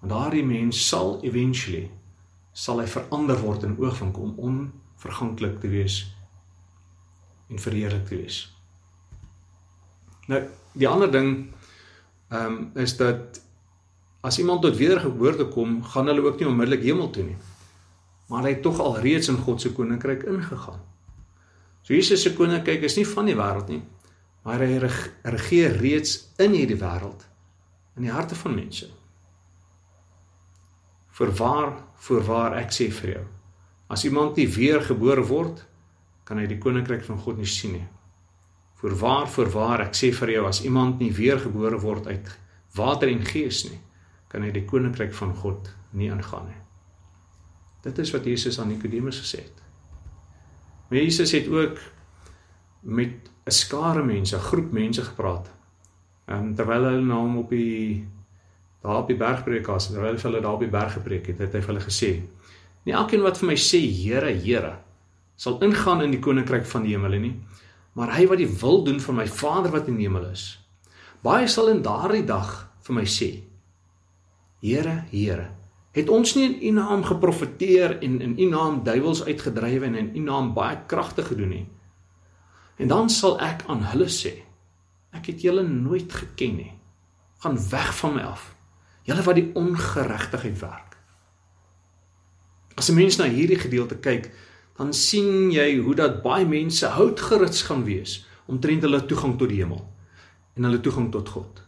Want 0.00 0.12
daardie 0.12 0.44
mens 0.44 0.88
sal 0.88 1.18
eventually 1.22 1.90
sal 2.52 2.80
hy 2.80 2.86
verander 2.86 3.38
word 3.40 3.62
in 3.62 3.76
oogwink 3.78 4.18
om 4.18 4.34
onverganklik 4.36 5.60
te 5.60 5.68
wees 5.68 6.14
en 7.50 7.58
verheerlik 7.58 8.06
te 8.06 8.16
wees. 8.16 8.42
Nou, 10.30 10.42
die 10.72 10.88
ander 10.88 11.10
ding 11.10 11.30
ehm 12.30 12.46
um, 12.46 12.58
is 12.78 12.96
dat 12.96 13.40
as 14.20 14.38
iemand 14.38 14.62
tot 14.62 14.76
wedergeboorte 14.76 15.48
kom, 15.48 15.80
gaan 15.82 16.06
hulle 16.06 16.22
ook 16.22 16.38
nie 16.38 16.46
onmiddellik 16.46 16.84
hemel 16.84 17.10
toe 17.10 17.24
nie. 17.24 17.36
Maar 18.28 18.42
hy 18.46 18.52
het 18.54 18.62
tog 18.62 18.78
al 18.78 19.00
reeds 19.00 19.28
in 19.32 19.40
God 19.40 19.60
se 19.60 19.72
koninkryk 19.72 20.22
ingegaan. 20.28 20.80
So 21.82 21.94
Jesus 21.94 22.22
se 22.22 22.34
koninkryk 22.36 22.84
is 22.86 22.96
nie 22.96 23.06
van 23.08 23.26
die 23.26 23.34
wêreld 23.34 23.72
nie, 23.72 23.80
maar 24.44 24.62
hy 24.62 24.76
regeer 24.78 25.80
reeds 25.80 26.14
in 26.38 26.54
hierdie 26.54 26.78
wêreld 26.78 27.26
in 27.96 28.06
die 28.06 28.12
harte 28.12 28.36
van 28.38 28.54
mense. 28.54 28.86
Voorwaar, 31.16 31.74
voorwaar 32.06 32.54
ek 32.60 32.70
sê 32.72 32.86
vir 33.00 33.14
jou, 33.16 33.24
as 33.90 34.04
iemand 34.06 34.38
nie 34.38 34.46
weergebore 34.48 35.24
word, 35.26 35.64
kan 36.30 36.38
hy 36.38 36.46
die 36.46 36.60
koninkryk 36.62 37.02
van 37.02 37.18
God 37.18 37.40
nie 37.42 37.48
sien 37.50 37.72
nie. 37.74 37.86
Voorwaar, 38.78 39.26
voorwaar 39.26 39.82
ek 39.88 39.96
sê 39.98 40.12
vir 40.14 40.30
jou, 40.36 40.44
as 40.46 40.60
iemand 40.62 41.00
nie 41.02 41.10
weergebore 41.10 41.80
word 41.82 42.06
uit 42.06 42.28
water 42.78 43.10
en 43.10 43.24
gees 43.26 43.64
nie, 43.66 43.80
kan 44.30 44.44
hy 44.46 44.52
die 44.54 44.62
koninkryk 44.62 45.10
van 45.18 45.32
God 45.40 45.72
nie 45.98 46.06
ingaan 46.06 46.46
nie. 46.46 46.60
Dit 47.82 47.98
is 47.98 48.12
wat 48.14 48.28
Jesus 48.30 48.60
aan 48.62 48.70
Nikodemus 48.70 49.18
gesê 49.24 49.40
het. 49.42 49.58
Maar 50.86 51.00
Jesus 51.00 51.34
het 51.34 51.48
ook 51.50 51.80
met 52.86 53.26
'n 53.46 53.50
skare 53.50 54.04
mense, 54.04 54.36
'n 54.36 54.48
groep 54.50 54.70
mense 54.72 55.02
gepraat. 55.02 55.50
En 56.26 56.54
terwyl 56.54 56.84
hulle 56.84 57.04
na 57.06 57.14
hom 57.14 57.38
op 57.38 57.50
die 57.50 58.06
daar 58.82 59.02
op 59.02 59.08
die 59.08 59.16
berg 59.16 59.42
preek 59.44 59.68
as 59.68 59.90
terwyl 59.90 60.16
hulle 60.16 60.40
daar 60.40 60.54
op 60.54 60.60
die 60.60 60.70
berg 60.70 60.92
gepreek 60.92 61.26
het, 61.26 61.38
het 61.38 61.52
hy 61.52 61.60
vir 61.60 61.74
hulle 61.74 61.84
gesê: 61.84 62.22
"Nie 62.84 62.94
elkeen 62.94 63.22
wat 63.22 63.38
vir 63.38 63.46
my 63.46 63.56
sê 63.56 63.80
Here, 63.80 64.30
Here, 64.30 64.78
sal 65.40 65.56
ingaan 65.64 66.02
in 66.04 66.12
die 66.12 66.20
koninkryk 66.20 66.66
van 66.68 66.84
die 66.84 66.92
hemel 66.92 67.16
nie, 67.20 67.32
maar 67.96 68.12
hy 68.12 68.26
wat 68.28 68.40
die 68.42 68.50
wil 68.60 68.82
doen 68.84 69.00
van 69.00 69.16
my 69.22 69.26
Vader 69.26 69.72
wat 69.72 69.88
in 69.88 69.96
die 69.96 70.04
hemel 70.08 70.28
is. 70.28 70.58
Baie 71.24 71.48
sal 71.48 71.72
in 71.72 71.80
daardie 71.84 72.26
dag 72.28 72.52
vir 72.84 72.96
my 72.96 73.06
sê: 73.08 73.30
Here, 74.60 75.06
Here, 75.10 75.48
het 75.96 76.12
ons 76.12 76.34
nie 76.36 76.44
in 76.46 76.58
U 76.60 76.74
naam 76.76 77.04
geprofeteer 77.08 77.98
en 78.04 78.20
in 78.20 78.36
U 78.36 78.50
naam 78.52 78.82
duiwels 78.84 79.24
uitgedryf 79.24 79.88
en 79.88 79.96
in 79.96 80.12
U 80.16 80.24
naam 80.28 80.52
baie 80.56 80.78
kragte 80.86 81.24
gedoen 81.24 81.54
nie?" 81.56 81.66
En 82.80 82.88
dan 82.88 83.10
sal 83.12 83.40
ek 83.40 83.64
aan 83.68 83.82
hulle 83.92 84.08
sê: 84.12 84.36
Ek 85.12 85.32
het 85.32 85.42
julle 85.42 85.64
nooit 85.66 86.12
geken 86.12 86.56
nie. 86.56 86.72
Gaan 87.40 87.58
weg 87.70 87.94
van 87.96 88.14
my 88.14 88.22
af 88.28 88.48
julle 89.08 89.24
wat 89.26 89.38
die 89.38 89.50
ongeregtigheid 89.58 90.58
werk. 90.60 90.96
As 92.76 92.90
'n 92.90 92.94
mens 92.94 93.16
na 93.16 93.24
hierdie 93.24 93.58
gedeelte 93.58 93.96
kyk, 93.96 94.30
dan 94.80 94.94
sien 94.96 95.50
jy 95.52 95.74
hoe 95.84 95.92
dat 95.92 96.22
baie 96.24 96.46
mense 96.48 96.88
houtgerits 96.94 97.66
gaan 97.68 97.82
wees 97.84 98.22
omtrent 98.48 98.86
hulle 98.86 99.02
toegang 99.04 99.34
tot 99.36 99.52
die 99.52 99.58
hemel 99.60 99.82
en 100.56 100.66
hulle 100.66 100.80
toegang 100.80 101.10
tot 101.12 101.28
God. 101.28 101.60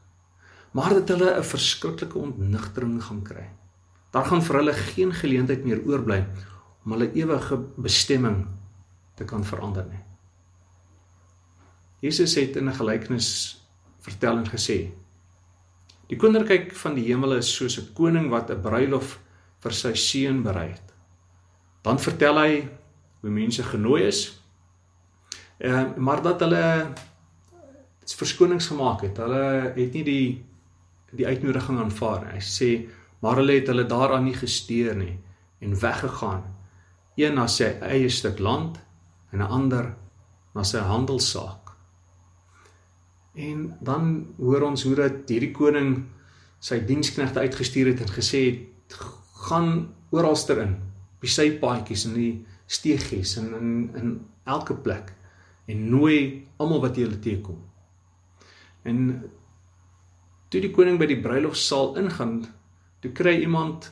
Maar 0.72 0.94
dat 0.96 1.12
hulle 1.12 1.36
'n 1.36 1.44
verskriklike 1.44 2.18
ontnigtering 2.18 3.02
gaan 3.04 3.22
kry. 3.22 3.44
Daar 4.12 4.24
gaan 4.24 4.42
vir 4.42 4.56
hulle 4.56 4.72
geen 4.72 5.12
geleentheid 5.12 5.64
meer 5.64 5.84
oorbly 5.84 6.24
om 6.84 6.92
hulle 6.92 7.12
ewige 7.12 7.56
bestemming 7.76 8.46
te 9.14 9.24
kan 9.24 9.44
verander 9.44 9.84
nie. 9.84 10.04
Jesus 12.00 12.34
het 12.34 12.56
in 12.56 12.68
'n 12.68 12.80
gelykenis 12.80 13.60
vertelling 14.00 14.48
gesê 14.48 14.90
Die 16.08 16.16
koninkryk 16.16 16.74
van 16.76 16.94
die 16.94 17.04
hemel 17.04 17.32
is 17.32 17.54
soos 17.56 17.78
'n 17.78 17.92
koning 17.94 18.30
wat 18.30 18.50
'n 18.50 18.62
bruilof 18.62 19.20
vir 19.60 19.72
sy 19.72 19.94
seun 19.94 20.42
berei 20.42 20.68
het. 20.68 20.92
Dan 21.82 21.98
vertel 21.98 22.38
hy 22.38 22.68
hoe 23.22 23.30
mense 23.30 23.62
genooi 23.62 24.02
is. 24.02 24.22
Ehm 25.58 25.94
maar 25.96 26.22
dat 26.22 26.40
hulle 26.40 26.92
verskonings 28.22 28.66
gemaak 28.66 29.00
het. 29.06 29.16
Hulle 29.16 29.72
het 29.76 29.92
nie 29.92 30.04
die 30.04 30.26
die 31.12 31.26
uitnodiging 31.26 31.78
aanvaar 31.78 32.24
nie. 32.24 32.38
Hy 32.38 32.44
sê 32.44 32.70
maar 33.22 33.38
hulle 33.38 33.58
het 33.60 33.68
hulle 33.70 33.86
daaraan 33.86 34.24
nie 34.26 34.36
gesteer 34.36 34.96
nie 34.96 35.18
en 35.62 35.78
weggegaan. 35.78 36.42
Een 37.16 37.36
na 37.38 37.46
sy 37.46 37.68
eie 37.84 38.08
stuk 38.10 38.38
land 38.38 38.80
en 39.30 39.38
'n 39.38 39.52
ander 39.58 39.94
na 40.54 40.64
sy 40.64 40.78
handelssaak. 40.78 41.72
En 43.34 43.76
dan 43.80 44.34
hoor 44.36 44.62
ons 44.62 44.82
hoe 44.82 44.94
dat 44.94 45.28
hierdie 45.28 45.52
koning 45.52 46.04
sy 46.60 46.80
diensknegte 46.84 47.40
uitgestuur 47.40 47.86
het 47.86 48.00
en 48.00 48.12
gesê 48.12 48.40
het 48.44 48.98
gaan 49.48 49.94
oralster 50.10 50.60
in, 50.62 50.74
op 51.16 51.20
die 51.20 51.30
sypaadjies 51.30 52.04
en 52.04 52.14
die 52.14 52.46
steegies 52.72 53.36
en 53.40 53.52
in 53.58 53.70
in 54.00 54.14
elke 54.48 54.74
plek 54.74 55.12
en 55.70 55.84
nooi 55.90 56.48
almal 56.56 56.82
wat 56.82 56.96
jy 56.98 57.06
hulle 57.06 57.20
teekom. 57.22 57.60
En 58.88 58.98
toe 60.50 60.60
die 60.60 60.72
koning 60.74 60.98
by 61.00 61.06
die 61.08 61.20
bruilofsaal 61.22 61.96
ingaan, 62.02 62.42
toe 63.00 63.12
kry 63.16 63.38
iemand 63.44 63.90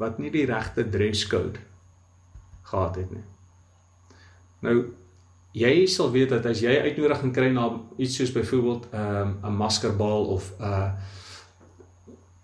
wat 0.00 0.18
nie 0.18 0.32
die 0.34 0.46
regte 0.48 0.86
dresscode 0.90 1.60
gehad 2.70 2.96
het 3.02 3.10
nie. 3.14 3.24
Nou 4.64 4.76
jy 5.54 5.74
sal 5.90 6.10
weet 6.14 6.32
dat 6.34 6.46
as 6.50 6.64
jy 6.64 6.72
uitnodiging 6.88 7.34
kry 7.34 7.50
na 7.54 7.68
iets 8.00 8.16
soos 8.18 8.32
byvoorbeeld 8.34 8.88
'n 8.92 8.96
um, 8.98 9.36
'n 9.42 9.56
maskerbal 9.60 10.26
of 10.34 10.52
'n 10.58 10.64
uh, 10.64 10.90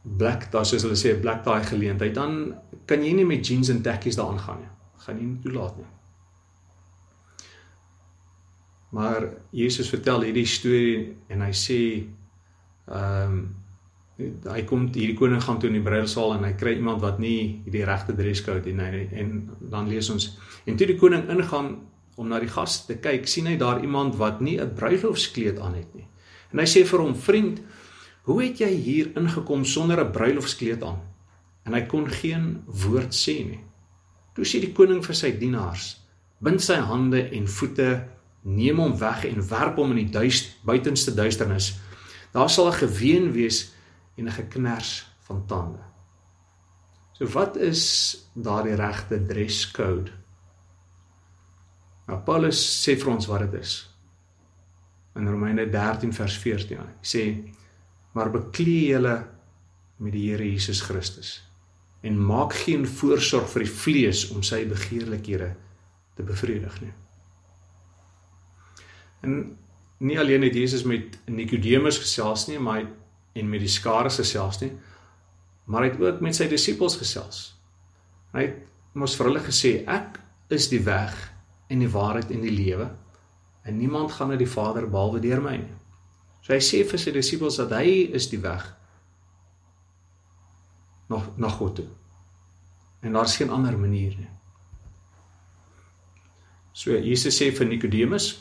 black, 0.03 0.50
daar 0.53 0.67
soos 0.67 0.83
hulle 0.83 0.97
sê 0.97 1.21
black 1.21 1.43
tie 1.45 1.62
geleentheid, 1.62 2.15
dan 2.15 2.55
kan 2.87 3.03
jy 3.05 3.12
nie 3.12 3.27
met 3.27 3.47
jeans 3.47 3.69
en 3.69 3.83
tekkies 3.83 4.17
daaraan 4.17 4.39
gaan 4.39 4.59
nie. 4.59 4.71
Gaan 5.04 5.16
nie 5.16 5.38
toelaat 5.45 5.76
nie. 5.76 5.88
Maar 8.90 9.28
Jesus 9.54 9.88
vertel 9.88 10.26
hierdie 10.26 10.47
storie 10.47 11.16
en 11.30 11.47
hy 11.47 11.54
sê 11.57 11.80
ehm 12.90 13.33
um, 13.33 13.40
hy 14.21 14.66
kom 14.69 14.83
hierdie 14.92 15.16
koning 15.16 15.40
gaan 15.40 15.57
toe 15.57 15.71
in 15.71 15.78
die 15.78 15.85
bruilsaal 15.85 16.35
en 16.35 16.42
hy 16.45 16.50
kry 16.61 16.75
iemand 16.76 17.00
wat 17.00 17.23
nie 17.23 17.62
die 17.73 17.87
regte 17.88 18.12
dresscode 18.12 18.69
het 18.69 18.83
en, 18.85 19.14
en 19.16 19.30
dan 19.73 19.88
lees 19.88 20.11
ons 20.12 20.26
en 20.69 20.76
toe 20.76 20.88
die 20.90 20.99
koning 21.00 21.30
ingaan 21.33 21.71
om 22.21 22.28
na 22.28 22.40
die 22.42 22.50
gas 22.52 22.83
te 22.85 22.99
kyk, 23.00 23.28
sien 23.28 23.49
hy 23.49 23.57
daar 23.61 23.80
iemand 23.80 24.19
wat 24.21 24.42
nie 24.45 24.59
'n 24.61 24.75
bruilofskleed 24.76 25.59
aan 25.59 25.75
het 25.75 25.95
nie. 25.95 26.07
En 26.52 26.59
hy 26.59 26.66
sê 26.66 26.85
vir 26.85 27.00
hom: 27.00 27.14
"Vriend, 27.14 27.62
hoe 28.23 28.42
het 28.42 28.61
jy 28.61 28.69
hier 28.69 29.07
ingekom 29.16 29.64
sonder 29.64 30.04
'n 30.04 30.12
bruilofskleed 30.12 30.83
aan?" 30.83 31.00
En 31.64 31.73
hy 31.73 31.83
kon 31.87 32.09
geen 32.09 32.62
woord 32.66 33.12
sê 33.14 33.45
nie. 33.45 33.64
Toe 34.35 34.47
sê 34.47 34.61
die 34.63 34.73
koning 34.75 35.03
vir 35.05 35.17
sy 35.17 35.33
dienaars: 35.39 35.97
"Bind 36.41 36.63
sy 36.63 36.79
hande 36.79 37.23
en 37.37 37.49
voete, 37.49 37.91
neem 38.43 38.79
hom 38.79 38.97
weg 38.99 39.25
en 39.29 39.43
werp 39.49 39.77
hom 39.77 39.91
in 39.91 40.07
die 40.07 40.13
duist, 40.13 40.57
buitenste 40.65 41.15
duisternis. 41.15 41.79
Daar 42.33 42.51
sal 42.51 42.69
'n 42.69 42.81
geween 42.87 43.33
wees 43.33 43.73
en 44.17 44.27
'n 44.27 44.33
geknars 44.33 45.07
van 45.27 45.47
tande." 45.47 45.83
So 47.13 47.27
wat 47.27 47.57
is 47.57 48.17
daardie 48.35 48.75
regte 48.75 49.27
dresscode? 49.27 50.11
Nou 52.07 52.19
Paulus 52.25 52.87
sê 52.87 52.97
vir 52.97 53.11
ons 53.11 53.27
wat 53.27 53.41
dit 53.41 53.61
is. 53.61 53.89
In 55.17 55.29
Romeine 55.29 55.71
13 55.71 56.13
vers 56.13 56.39
14. 56.39 56.79
Hy 56.79 56.87
sê: 57.03 57.53
"Maar 58.13 58.31
beklee 58.31 58.87
julle 58.87 59.29
met 59.97 60.13
die 60.13 60.31
Here 60.31 60.53
Jesus 60.53 60.81
Christus 60.81 61.50
en 62.02 62.16
maak 62.26 62.54
geen 62.64 62.87
voorsorg 62.87 63.50
vir 63.52 63.66
die 63.66 63.73
vlees 63.73 64.23
om 64.35 64.45
sy 64.47 64.62
begeerlikhede 64.69 65.50
te 66.16 66.26
bevredig 66.26 66.80
nie." 66.80 66.92
En 69.21 69.59
nie 69.99 70.19
alleen 70.21 70.42
het 70.42 70.54
Jesus 70.54 70.83
met 70.83 71.19
Nikodemus 71.26 71.99
gesels 71.99 72.47
nie, 72.49 72.59
maar 72.59 72.80
hy 72.80 72.87
en 73.40 73.50
met 73.50 73.61
die 73.61 73.71
skare 73.71 74.11
gesels 74.11 74.59
nie, 74.61 74.73
maar 75.64 75.85
hy 75.85 75.90
het 75.92 76.00
ook 76.00 76.21
met 76.21 76.35
sy 76.35 76.49
disippels 76.49 76.97
gesels. 76.99 77.42
Hy 78.33 78.47
het 78.49 78.57
mos 78.92 79.14
vir 79.16 79.26
hulle 79.28 79.42
gesê: 79.45 79.85
"Ek 79.87 80.19
is 80.50 80.69
die 80.69 80.83
weg 80.83 81.14
en 81.71 81.78
die 81.78 81.90
waarheid 81.90 82.30
en 82.35 82.42
die 82.42 82.54
lewe 82.54 82.90
en 83.62 83.76
niemand 83.76 84.12
gaan 84.12 84.33
na 84.33 84.38
die 84.40 84.49
Vader 84.50 84.88
behalwe 84.90 85.21
deur 85.21 85.42
my 85.42 85.57
nie. 85.61 85.76
So 86.42 86.54
hy 86.54 86.61
sê 86.64 86.83
vir 86.88 86.99
sy 86.99 87.12
disippels 87.14 87.61
dat 87.61 87.75
hy 87.76 88.11
is 88.16 88.30
die 88.33 88.40
weg 88.42 88.64
na 91.11 91.23
na 91.37 91.49
God 91.49 91.75
toe. 91.81 91.88
En 93.00 93.17
daar's 93.17 93.37
geen 93.37 93.50
ander 93.50 93.78
manier 93.78 94.15
nie. 94.19 94.30
So 96.73 96.97
Jesus 96.97 97.37
sê 97.41 97.50
vir 97.52 97.67
Nikodemus 97.67 98.32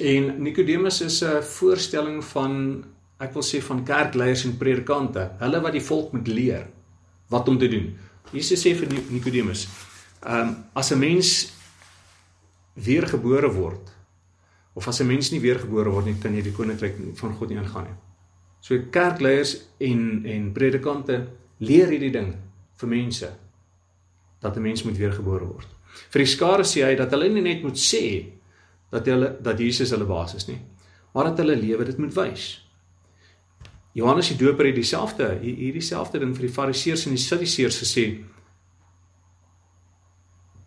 en 0.00 0.42
Nikodemus 0.42 1.00
is 1.00 1.22
'n 1.22 1.42
voorstelling 1.42 2.24
van 2.24 2.84
ek 3.18 3.32
wil 3.32 3.42
sê 3.42 3.62
van 3.62 3.84
kerkleiers 3.84 4.44
en 4.44 4.56
predikante, 4.56 5.30
hulle 5.40 5.60
wat 5.60 5.72
die 5.72 5.84
volk 5.84 6.12
moet 6.12 6.28
leer 6.28 6.66
wat 7.28 7.48
om 7.48 7.58
te 7.58 7.68
doen. 7.68 7.96
Jesus 8.32 8.60
sê 8.64 8.74
vir 8.76 8.88
Nikodemus, 9.10 9.68
ehm 10.22 10.48
um, 10.48 10.56
as 10.74 10.92
'n 10.92 10.98
mens 10.98 11.52
weergebore 12.74 13.52
word 13.52 13.92
of 14.74 14.88
as 14.88 15.00
'n 15.00 15.06
mens 15.06 15.30
nie 15.30 15.40
weergebore 15.40 15.90
word 15.90 16.04
nie, 16.04 16.18
kan 16.20 16.34
jy 16.34 16.42
die 16.42 16.52
koninkryk 16.52 16.94
van 17.14 17.34
God 17.34 17.48
nie 17.48 17.58
ingaan 17.58 17.84
nie. 17.84 17.96
So 18.60 18.78
kerkleiers 18.90 19.56
en 19.78 20.26
en 20.26 20.52
predikante 20.52 21.26
leer 21.58 21.88
hierdie 21.88 22.12
ding 22.12 22.34
vir 22.76 22.88
mense 22.88 23.30
dat 24.40 24.56
'n 24.56 24.62
mens 24.62 24.82
moet 24.84 24.98
weergebore 24.98 25.46
word. 25.46 25.68
Vir 26.10 26.22
die 26.22 26.32
skare 26.32 26.64
sê 26.64 26.84
hy 26.84 26.94
dat 26.96 27.10
hulle 27.10 27.28
nie 27.28 27.42
net 27.42 27.62
moet 27.62 27.76
sê 27.76 28.26
dat 28.90 29.06
hulle 29.06 29.36
dat 29.42 29.58
Jesus 29.58 29.90
hulle 29.90 30.04
baas 30.04 30.34
is 30.34 30.48
nie, 30.48 30.60
maar 31.14 31.24
dat 31.24 31.38
hulle 31.38 31.56
lewe 31.56 31.84
dit 31.84 31.98
moet 31.98 32.14
wys. 32.14 32.66
Johannes 33.96 34.28
die 34.28 34.36
Doper 34.36 34.66
het 34.66 34.74
dieselfde 34.74 35.38
hierdie 35.40 35.80
selfde 35.80 36.18
ding 36.18 36.34
vir 36.36 36.46
die 36.46 36.52
Fariseërs 36.52 37.06
en 37.06 37.16
die 37.16 37.22
Sadduseërs 37.22 37.78
gesê 37.80 38.24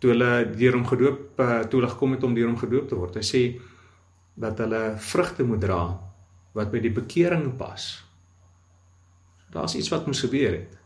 toe 0.00 0.10
hulle 0.10 0.30
deur 0.56 0.78
hom 0.78 0.86
gedoop 0.88 1.40
eh, 1.44 1.60
toe 1.68 1.80
hulle 1.80 1.92
gekom 1.92 2.16
het 2.16 2.24
om 2.24 2.34
deur 2.34 2.48
hom 2.48 2.58
gedoop 2.58 2.88
te 2.88 2.96
word. 2.96 3.20
Hy 3.20 3.26
sê 3.26 3.42
dat 4.40 4.58
hulle 4.58 4.96
vrugte 4.96 5.44
moet 5.44 5.60
dra 5.60 5.82
wat 6.56 6.72
by 6.72 6.80
die 6.82 6.92
bekering 6.94 7.52
pas. 7.60 7.90
Daar's 9.52 9.76
iets 9.78 9.90
wat 9.92 10.08
moes 10.08 10.22
gebeur 10.24 10.56
het. 10.56 10.79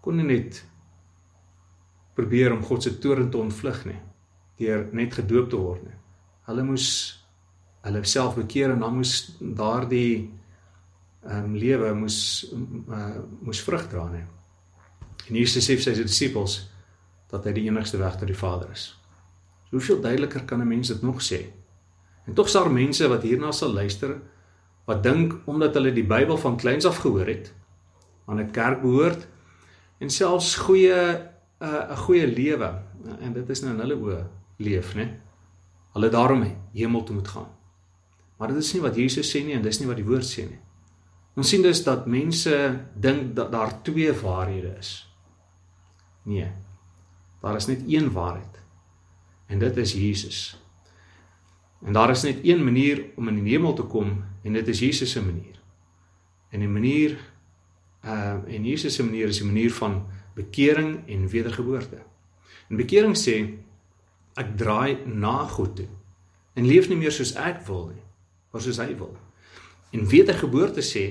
Kon 0.00 0.16
nie 0.16 0.26
net 0.26 0.64
probeer 2.14 2.52
om 2.52 2.62
God 2.64 2.82
se 2.82 2.98
toorn 2.98 3.30
te 3.30 3.38
ontvlug 3.38 3.84
nie 3.86 4.00
deur 4.60 4.88
net 4.92 5.14
gedoop 5.16 5.48
te 5.50 5.56
word 5.56 5.86
nie. 5.86 5.96
Hulle 6.48 6.64
moes 6.66 6.88
hulle 7.80 8.02
self 8.04 8.34
bekeer 8.36 8.74
en 8.74 8.82
dan 8.84 8.98
moes 8.98 9.14
daardie 9.40 10.28
ehm 11.20 11.46
um, 11.46 11.54
lewe 11.56 11.92
moes 11.96 12.18
uh, 12.52 13.20
moes 13.44 13.60
vrug 13.64 13.86
dra 13.92 14.06
nie. 14.12 14.24
En 15.28 15.36
Jesus 15.36 15.64
sê 15.64 15.76
vir 15.76 15.84
sy 15.86 15.94
disippels 16.00 16.58
dat 17.30 17.46
hy 17.46 17.54
die 17.56 17.66
enigste 17.68 18.00
weg 18.00 18.18
tot 18.18 18.28
die 18.28 18.36
Vader 18.36 18.72
is. 18.72 18.90
So 19.68 19.78
hoeveel 19.78 20.00
duideliker 20.04 20.44
kan 20.44 20.60
'n 20.60 20.68
mens 20.68 20.88
dit 20.88 21.02
nog 21.02 21.20
sê? 21.22 21.40
En 22.26 22.34
tog 22.34 22.48
sal 22.48 22.68
mense 22.68 23.08
wat 23.08 23.22
hierna 23.22 23.52
sal 23.52 23.72
luister 23.72 24.18
wat 24.86 25.02
dink 25.02 25.34
omdat 25.46 25.74
hulle 25.74 25.92
die 25.92 26.06
Bybel 26.06 26.36
van 26.36 26.56
kleins 26.56 26.84
af 26.84 26.98
gehoor 26.98 27.26
het, 27.26 27.52
aan 28.26 28.40
'n 28.40 28.50
kerk 28.50 28.82
behoort 28.82 29.28
en 30.00 30.10
selfs 30.10 30.54
goeie 30.64 30.96
'n 31.60 31.66
uh, 31.66 31.96
goeie 32.06 32.26
lewe 32.26 32.70
en 33.20 33.32
dit 33.32 33.50
is 33.50 33.62
nou 33.62 33.74
in 33.74 33.80
hulle 33.80 33.96
oë 33.96 34.20
leef, 34.58 34.94
né? 34.94 35.20
Hulle 35.92 36.08
daarom 36.08 36.44
hemel 36.72 37.04
toe 37.04 37.14
moet 37.14 37.28
gaan. 37.28 37.48
Maar 38.38 38.48
dit 38.48 38.62
is 38.62 38.72
nie 38.72 38.82
wat 38.82 38.96
Jesus 38.96 39.28
sê 39.28 39.44
nie 39.44 39.54
en 39.54 39.62
dis 39.62 39.80
nie 39.80 39.88
wat 39.88 39.96
die 39.96 40.06
woord 40.06 40.24
sê 40.24 40.48
nie. 40.48 40.60
Ons 41.36 41.48
sien 41.48 41.62
dus 41.62 41.84
dat 41.84 42.06
mense 42.06 42.54
dink 42.94 43.36
dat 43.36 43.52
daar 43.52 43.82
twee 43.82 44.12
waarhede 44.12 44.76
is. 44.78 45.06
Nee, 46.24 46.48
Daar 47.40 47.56
is 47.56 47.66
net 47.66 47.82
een 47.86 48.12
waarheid. 48.12 48.62
En 49.46 49.58
dit 49.58 49.76
is 49.76 49.92
Jesus. 49.92 50.60
En 51.84 51.92
daar 51.92 52.10
is 52.10 52.22
net 52.22 52.38
een 52.42 52.64
manier 52.64 53.04
om 53.16 53.28
in 53.28 53.34
die 53.34 53.52
hemel 53.52 53.72
te 53.72 53.82
kom 53.82 54.24
en 54.42 54.52
dit 54.52 54.68
is 54.68 54.78
Jesus 54.78 55.10
se 55.10 55.24
manier. 55.24 55.60
En 56.48 56.60
die 56.60 56.68
manier 56.68 57.29
uh 58.04 58.38
en 58.46 58.64
Jesus 58.64 58.94
se 58.94 59.04
manier 59.04 59.28
is 59.28 59.40
die 59.42 59.46
manier 59.46 59.72
van 59.72 60.06
bekering 60.34 61.08
en 61.08 61.28
wedergeboorte. 61.28 61.98
En 62.68 62.76
bekering 62.76 63.16
sê 63.18 63.36
ek 64.40 64.54
draai 64.56 65.04
na 65.04 65.44
God 65.48 65.76
toe 65.76 65.88
en 66.54 66.66
leef 66.66 66.88
nie 66.88 66.98
meer 66.98 67.12
soos 67.14 67.34
ek 67.38 67.62
wil 67.66 67.90
nie, 67.92 68.04
maar 68.50 68.62
soos 68.62 68.80
hy 68.82 68.94
wil. 68.98 69.14
En 69.94 70.06
wedergeboorte 70.08 70.82
sê 70.84 71.04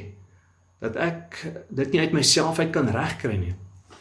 dat 0.79 0.95
ek 0.95 1.39
dit 1.69 1.91
nie 1.91 1.99
uit 1.99 2.15
myself 2.15 2.59
uit 2.59 2.71
kan 2.71 2.87
regkry 2.91 3.35
nie. 3.37 3.55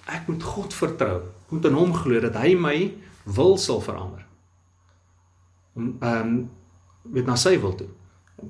Ek 0.07 0.29
moet 0.31 0.43
God 0.43 0.75
vertrou 0.75 1.23
moet 1.49 1.65
in 1.65 1.77
hom 1.77 1.95
glo 1.97 2.21
dat 2.21 2.37
hy 2.43 2.53
my 2.61 2.77
wil 3.25 3.57
sal 3.61 3.81
verander. 3.85 4.25
Om 5.77 5.97
ehm 6.01 6.21
um, 6.21 6.39
weet 7.09 7.25
na 7.25 7.39
sy 7.41 7.55
wil 7.61 7.73
toe. 7.73 7.89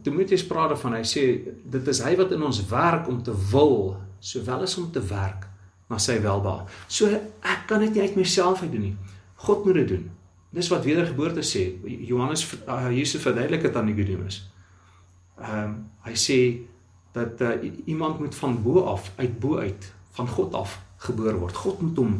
Timoteus 0.03 0.45
praat 0.47 0.75
daarvan 0.75 0.99
hy 0.99 1.05
sê 1.09 1.25
dit 1.65 1.89
is 1.89 2.03
hy 2.05 2.13
wat 2.19 2.33
in 2.37 2.43
ons 2.45 2.61
werk 2.69 3.09
om 3.09 3.23
te 3.25 3.33
wil 3.53 3.97
sowel 4.21 4.67
as 4.67 4.77
om 4.77 4.91
te 4.93 5.01
werk 5.09 5.47
na 5.89 5.99
sy 6.03 6.19
welbehae. 6.21 6.67
So 6.93 7.09
ek 7.09 7.65
kan 7.71 7.81
dit 7.81 7.95
nie 7.97 8.05
uit 8.05 8.19
myself 8.19 8.63
uit 8.63 8.73
doen 8.73 8.91
nie. 8.91 8.97
God 9.47 9.65
moet 9.65 9.81
dit 9.81 9.93
doen. 9.95 10.09
Dis 10.53 10.69
wat 10.73 10.85
wedergeboorte 10.85 11.45
sê. 11.45 11.65
Johannes 12.09 12.45
uh, 12.67 12.89
Jesus 12.93 13.23
verduidelik 13.25 13.65
dit 13.69 13.77
aan 13.77 13.89
Nikodemus. 13.89 14.43
Ehm 15.39 15.65
um, 15.65 15.79
hy 16.09 16.15
sê 16.17 16.39
dat 17.13 17.41
uh, 17.45 17.57
iemand 17.91 18.21
moet 18.21 18.35
van 18.35 18.55
bo 18.63 18.85
af 18.89 19.11
uit 19.17 19.39
bo 19.41 19.59
uit 19.61 19.93
van 20.17 20.29
God 20.29 20.55
af 20.55 20.79
gebore 21.05 21.37
word. 21.37 21.57
God 21.57 21.81
moet 21.81 21.97
hom 21.97 22.13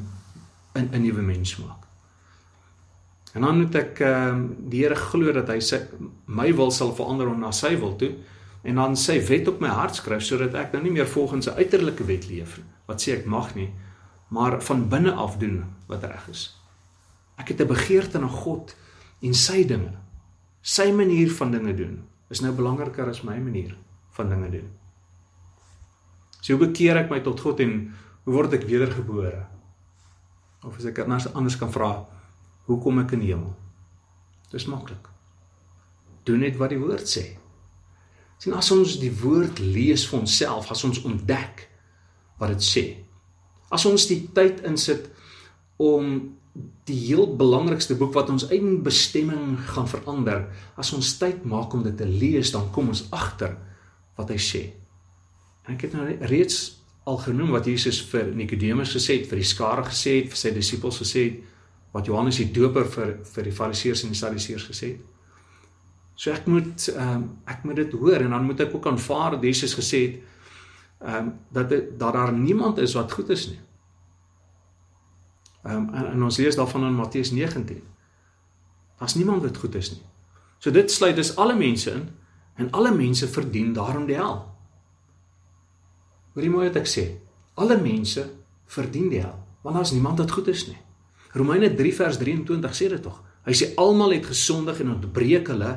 'n 0.75 0.89
'n 0.93 1.03
nuwe 1.03 1.23
mens 1.23 1.57
maak. 1.57 1.88
En 3.39 3.45
dan 3.45 3.61
moet 3.61 3.77
ek 3.79 4.01
ehm 4.03 4.35
um, 4.35 4.47
die 4.67 4.81
Here 4.83 4.97
glo 4.99 5.31
dat 5.33 5.51
hy 5.53 5.61
sy 5.63 5.79
my 6.27 6.49
wil 6.59 6.73
sal 6.75 6.91
verander 6.99 7.29
om 7.31 7.39
na 7.39 7.53
sy 7.55 7.77
wil 7.79 7.95
toe 8.01 8.17
en 8.67 8.81
dan 8.81 8.97
sy 8.99 9.21
wet 9.29 9.47
op 9.47 9.61
my 9.63 9.71
hart 9.71 10.01
skryf 10.01 10.25
sodat 10.27 10.57
ek 10.59 10.75
nou 10.75 10.81
nie 10.83 10.95
meer 10.97 11.07
volgens 11.07 11.47
'n 11.47 11.55
uiterlike 11.55 12.05
wet 12.09 12.27
leef 12.27 12.57
wat 12.89 12.99
sê 12.99 13.15
ek 13.15 13.31
mag 13.31 13.55
nie, 13.55 13.71
maar 14.35 14.59
van 14.63 14.89
binne 14.89 15.13
af 15.13 15.39
doen 15.39 15.65
wat 15.87 16.03
reg 16.03 16.29
is. 16.29 16.59
Ek 17.39 17.49
het 17.49 17.61
'n 17.61 17.71
begeerte 17.71 18.19
na 18.19 18.27
God 18.27 18.75
en 19.23 19.35
sy 19.35 19.65
dinge. 19.65 19.95
Sy 20.63 20.91
manier 20.91 21.31
van 21.31 21.51
dinge 21.51 21.75
doen 21.75 22.03
is 22.31 22.41
nou 22.41 22.53
belangriker 22.53 23.09
as 23.09 23.23
my 23.23 23.39
manier 23.39 23.77
van 24.11 24.29
dinge 24.29 24.51
doen. 24.51 24.69
So 26.41 26.57
hoe 26.57 26.67
bekeer 26.67 26.97
ek 26.97 27.11
my 27.11 27.21
tot 27.21 27.41
God 27.41 27.61
en 27.61 27.95
hoe 28.25 28.35
word 28.35 28.53
ek 28.53 28.67
wedergebore? 28.67 29.47
Of 30.65 30.77
as 30.77 30.85
ek 30.85 30.99
anders 30.99 31.33
anders 31.35 31.57
kan 31.57 31.73
vra, 31.73 32.07
hoe 32.69 32.79
kom 32.83 33.01
ek 33.03 33.17
in 33.17 33.25
die 33.25 33.33
hemel? 33.33 33.55
Dis 34.53 34.69
maklik. 34.69 35.09
Doen 36.29 36.45
net 36.45 36.59
wat 36.61 36.73
die 36.73 36.81
woord 36.81 37.09
sê. 37.09 37.25
Sien 38.39 38.55
as 38.55 38.71
ons 38.75 38.99
die 39.03 39.13
woord 39.23 39.61
lees 39.61 40.05
vir 40.09 40.21
onsself, 40.21 40.71
as 40.71 40.85
ons 40.87 41.01
ontdek 41.09 41.65
wat 42.39 42.53
dit 42.55 42.65
sê. 42.65 42.85
As 43.75 43.85
ons 43.89 44.07
die 44.09 44.21
tyd 44.37 44.63
insit 44.69 45.09
om 45.83 46.19
die 46.89 46.97
heel 46.97 47.29
belangrikste 47.39 47.95
boek 47.99 48.15
wat 48.17 48.31
ons 48.33 48.49
eie 48.51 48.77
bestemming 48.83 49.59
gaan 49.69 49.89
verander. 49.91 50.47
As 50.81 50.91
ons 50.97 51.17
tyd 51.21 51.45
maak 51.49 51.75
om 51.77 51.85
dit 51.85 51.97
te 51.97 52.09
lees, 52.09 52.53
dan 52.55 52.71
kom 52.75 52.91
ons 52.93 53.05
agter 53.15 53.55
wat 54.19 54.33
hy 54.33 54.39
sê. 54.43 54.65
En 55.67 55.77
ek 55.77 55.87
het 55.87 55.95
nou 55.95 56.07
reeds 56.31 56.79
al 57.09 57.21
genoem 57.23 57.53
wat 57.57 57.69
Jesus 57.69 58.01
vir 58.11 58.33
Nikodemus 58.37 58.95
gesê 58.97 59.21
het, 59.21 59.29
vir 59.31 59.41
die 59.43 59.49
skare 59.49 59.85
gesê 59.89 60.19
het, 60.21 60.33
vir 60.33 60.41
sy 60.41 60.53
disippels 60.57 61.01
gesê 61.05 61.25
het, 61.29 61.39
wat 61.93 62.07
Johannes 62.07 62.37
die 62.37 62.51
Doper 62.53 62.89
vir 62.93 63.15
vir 63.25 63.49
die 63.49 63.55
Fariseërs 63.55 64.05
en 64.05 64.13
die 64.13 64.19
Sadduseërs 64.19 64.67
gesê 64.69 64.93
het. 64.95 65.07
So 66.19 66.33
ek 66.35 66.49
moet 66.51 66.89
ehm 66.91 67.15
um, 67.15 67.29
ek 67.47 67.65
moet 67.65 67.79
dit 67.79 67.93
hoor 67.95 68.25
en 68.25 68.35
dan 68.35 68.45
moet 68.45 68.61
ek 68.67 68.75
ook 68.75 68.87
aanvaar 68.91 69.37
dat 69.37 69.47
Jesus 69.47 69.77
gesê 69.79 70.01
het 70.07 70.19
ehm 70.99 71.17
um, 71.17 71.33
dat 71.55 71.69
dit 71.69 71.93
dat 71.99 72.13
daar 72.13 72.33
niemand 72.33 72.79
is 72.79 72.95
wat 72.99 73.13
goed 73.13 73.31
is 73.31 73.49
nie. 73.53 73.61
Ehm 75.63 75.77
um, 75.77 75.95
en, 75.95 76.11
en 76.13 76.23
ons 76.23 76.37
lees 76.37 76.57
daarvan 76.57 76.85
in 76.85 76.99
Matteus 76.99 77.31
19. 77.31 77.83
Daar's 78.99 79.15
niemand 79.15 79.43
wat 79.43 79.57
goed 79.57 79.75
is 79.75 79.91
nie. 79.91 80.03
So 80.59 80.71
dit 80.71 80.91
sluit 80.91 81.17
dus 81.17 81.37
alle 81.37 81.55
mense 81.55 81.91
in 81.91 82.09
en 82.59 82.71
alle 82.71 82.91
mense 82.95 83.29
verdien 83.29 83.73
daarom 83.73 84.07
die 84.07 84.19
hel. 84.19 84.43
Hoorie 86.35 86.51
mooi 86.51 86.67
wat 86.67 86.77
ek 86.83 86.91
sê. 86.91 87.07
Alle 87.55 87.79
mense 87.81 88.27
verdien 88.67 89.09
die 89.09 89.23
hel 89.23 89.39
want 89.63 89.77
daar's 89.77 89.93
niemand 89.93 90.19
wat 90.19 90.31
goed 90.31 90.47
is 90.49 90.67
nie. 90.67 90.79
Romeine 91.39 91.71
3 91.75 91.95
vers 92.01 92.19
23 92.21 92.75
sê 92.75 92.89
dit 92.93 93.03
tog. 93.03 93.21
Hy 93.47 93.55
sê 93.57 93.71
almal 93.81 94.17
het 94.17 94.27
gesondig 94.29 94.81
en 94.83 94.97
ontbreek 94.97 95.49
hulle 95.53 95.75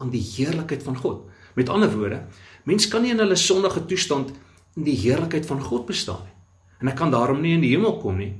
aan 0.00 0.12
die 0.12 0.22
heerlikheid 0.22 0.84
van 0.86 0.96
God. 0.96 1.26
Met 1.58 1.68
ander 1.68 1.90
woorde, 1.92 2.22
mens 2.64 2.86
kan 2.88 3.02
nie 3.02 3.10
in 3.12 3.20
hulle 3.20 3.36
sondige 3.36 3.82
toestand 3.90 4.30
in 4.78 4.86
die 4.86 4.96
heerlikheid 4.96 5.48
van 5.48 5.60
God 5.64 5.88
bestaan 5.90 6.22
nie. 6.24 6.36
En 6.80 6.92
ek 6.92 6.96
kan 7.00 7.10
daarom 7.12 7.42
nie 7.42 7.56
in 7.58 7.64
die 7.64 7.74
hemel 7.74 7.98
kom 8.00 8.20
nie 8.22 8.32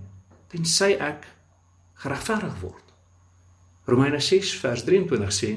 tensy 0.51 0.97
ek 0.99 1.29
geregverdig 2.03 2.57
word. 2.63 2.87
Romeine 3.91 4.21
6 4.23 4.53
vers 4.63 4.85
23 4.87 5.35
sê 5.35 5.51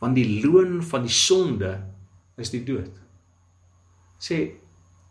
want 0.00 0.16
die 0.16 0.40
loon 0.40 0.78
van 0.86 1.04
die 1.04 1.12
sonde 1.12 1.74
is 2.40 2.52
die 2.54 2.62
dood. 2.64 2.94
Sê 4.20 4.38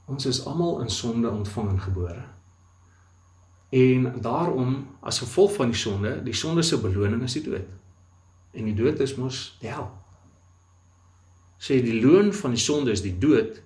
ons 0.09 0.25
is 0.25 0.41
almal 0.49 0.81
in 0.85 0.89
sonde 0.89 1.29
ontvang 1.29 1.75
en 1.75 1.81
gebore. 1.83 2.23
En 3.69 4.21
daarom 4.21 4.87
as 5.05 5.19
gevolg 5.19 5.53
van 5.53 5.73
die 5.73 5.77
sonde, 5.77 6.15
die 6.25 6.33
sonde 6.33 6.63
se 6.65 6.79
beloning 6.81 7.23
is 7.23 7.37
die 7.37 7.43
dood. 7.45 7.67
En 8.51 8.65
die 8.65 8.73
dood 8.73 8.99
is 8.99 9.15
mos 9.15 9.57
die 9.61 9.69
hel. 9.69 9.89
Sê 11.59 11.77
die 11.83 11.99
loon 12.01 12.33
van 12.33 12.55
die 12.55 12.61
sonde 12.61 12.95
is 12.95 13.03
die 13.05 13.17
dood, 13.19 13.61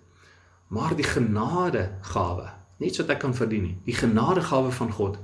maar 0.73 0.95
die 0.97 1.05
genade 1.05 1.85
gawe, 2.09 2.49
niets 2.81 2.99
wat 2.99 3.13
ek 3.13 3.21
kan 3.21 3.35
verdien 3.37 3.67
nie. 3.69 3.77
Die 3.85 3.95
genade 3.95 4.41
gawe 4.43 4.71
van 4.73 4.91
God 4.91 5.19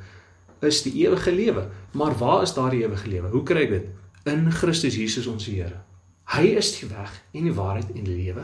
is 0.66 0.84
die 0.86 0.94
ewige 1.02 1.32
lewe. 1.34 1.68
Maar 1.98 2.16
waar 2.20 2.44
is 2.46 2.54
daardie 2.54 2.84
ewige 2.84 3.10
lewe? 3.10 3.32
Hoe 3.34 3.44
kry 3.44 3.66
ek 3.66 3.76
dit? 3.76 3.92
In 4.30 4.50
Christus 4.54 4.96
Jesus 5.00 5.28
ons 5.32 5.48
Here. 5.48 5.82
Hy 6.30 6.52
is 6.60 6.76
die 6.78 6.90
weg 6.92 7.14
en 7.34 7.48
die 7.48 7.56
waarheid 7.56 7.90
en 7.96 8.06
die 8.06 8.18
lewe. 8.20 8.44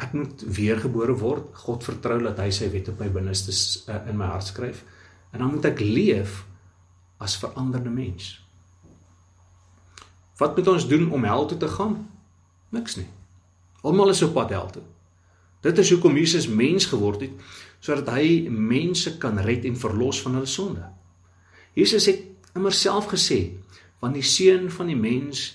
Ek 0.00 0.14
moet 0.16 0.42
weergebore 0.56 1.14
word. 1.20 1.52
God 1.62 1.84
vertrou 1.86 2.18
dat 2.24 2.40
hy 2.42 2.48
sy 2.54 2.70
wet 2.72 2.88
op 2.90 2.98
my 3.02 3.10
binneste 3.12 3.54
uh, 3.92 4.00
in 4.10 4.18
my 4.18 4.32
hart 4.32 4.48
skryf. 4.50 4.82
En 5.30 5.38
dan 5.38 5.50
moet 5.50 5.64
ek 5.64 5.80
leef 5.80 6.44
as 7.20 7.38
veranderde 7.38 7.90
mens. 7.90 8.38
Wat 10.40 10.56
moet 10.56 10.68
ons 10.68 10.88
doen 10.88 11.10
om 11.12 11.24
hel 11.24 11.46
toe 11.46 11.58
te 11.58 11.68
gaan? 11.68 11.98
Niks 12.68 12.96
nie. 12.96 13.08
Almal 13.84 14.12
is 14.12 14.22
op 14.22 14.32
pad 14.36 14.52
hel 14.54 14.70
toe. 14.72 14.86
Dit 15.60 15.78
is 15.78 15.90
hoekom 15.92 16.16
Jesus 16.16 16.48
mens 16.48 16.88
geword 16.88 17.26
het 17.26 17.58
sodat 17.80 18.10
hy 18.12 18.48
mense 18.52 19.14
kan 19.20 19.38
red 19.40 19.64
en 19.64 19.76
verlos 19.80 20.18
van 20.20 20.34
hulle 20.36 20.48
sonde. 20.48 20.84
Jesus 21.72 22.10
het 22.10 22.26
immer 22.58 22.74
self 22.76 23.06
gesê, 23.08 23.56
want 24.04 24.18
die 24.18 24.26
seun 24.26 24.66
van 24.72 24.90
die 24.90 24.98
mens 24.98 25.46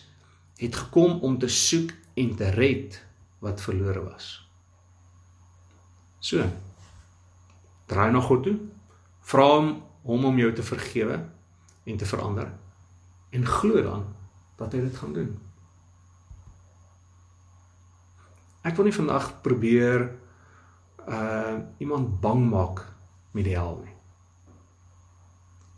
het 0.58 0.74
gekom 0.76 1.20
om 1.22 1.38
te 1.38 1.50
soek 1.52 1.92
en 2.18 2.32
te 2.40 2.50
red 2.56 2.98
wat 3.46 3.62
verlore 3.62 4.02
was. 4.08 4.30
So. 6.18 6.42
Draai 7.86 8.10
na 8.12 8.24
God 8.26 8.48
toe. 8.48 8.56
Vra 9.26 9.48
hom 9.56 9.72
om 10.04 10.28
om 10.30 10.38
jou 10.38 10.52
te 10.54 10.66
vergewe 10.66 11.18
en 11.86 11.98
te 11.98 12.06
verander 12.06 12.52
en 13.36 13.46
glo 13.46 13.82
dan 13.84 14.06
dat 14.56 14.74
hy 14.74 14.86
dit 14.86 14.98
gaan 14.98 15.14
doen. 15.14 15.34
Ek 18.66 18.78
wil 18.78 18.88
nie 18.88 18.96
vandag 18.96 19.34
probeer 19.46 20.08
uh 21.06 21.58
iemand 21.78 22.22
bang 22.22 22.48
maak 22.50 22.82
met 23.36 23.46
die 23.46 23.54
hel 23.54 23.78
nie 23.84 23.96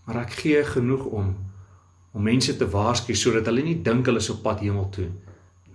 maar 0.08 0.24
ek 0.24 0.38
gee 0.40 0.64
genoeg 0.64 1.04
om 1.06 1.36
om 2.16 2.24
mense 2.24 2.54
te 2.58 2.66
waarsku 2.74 3.14
sodat 3.14 3.46
hulle 3.50 3.62
nie 3.62 3.82
dink 3.86 4.08
hulle 4.08 4.24
is 4.24 4.30
op 4.32 4.40
pad 4.46 4.64
hemel 4.64 4.88
toe 4.96 5.10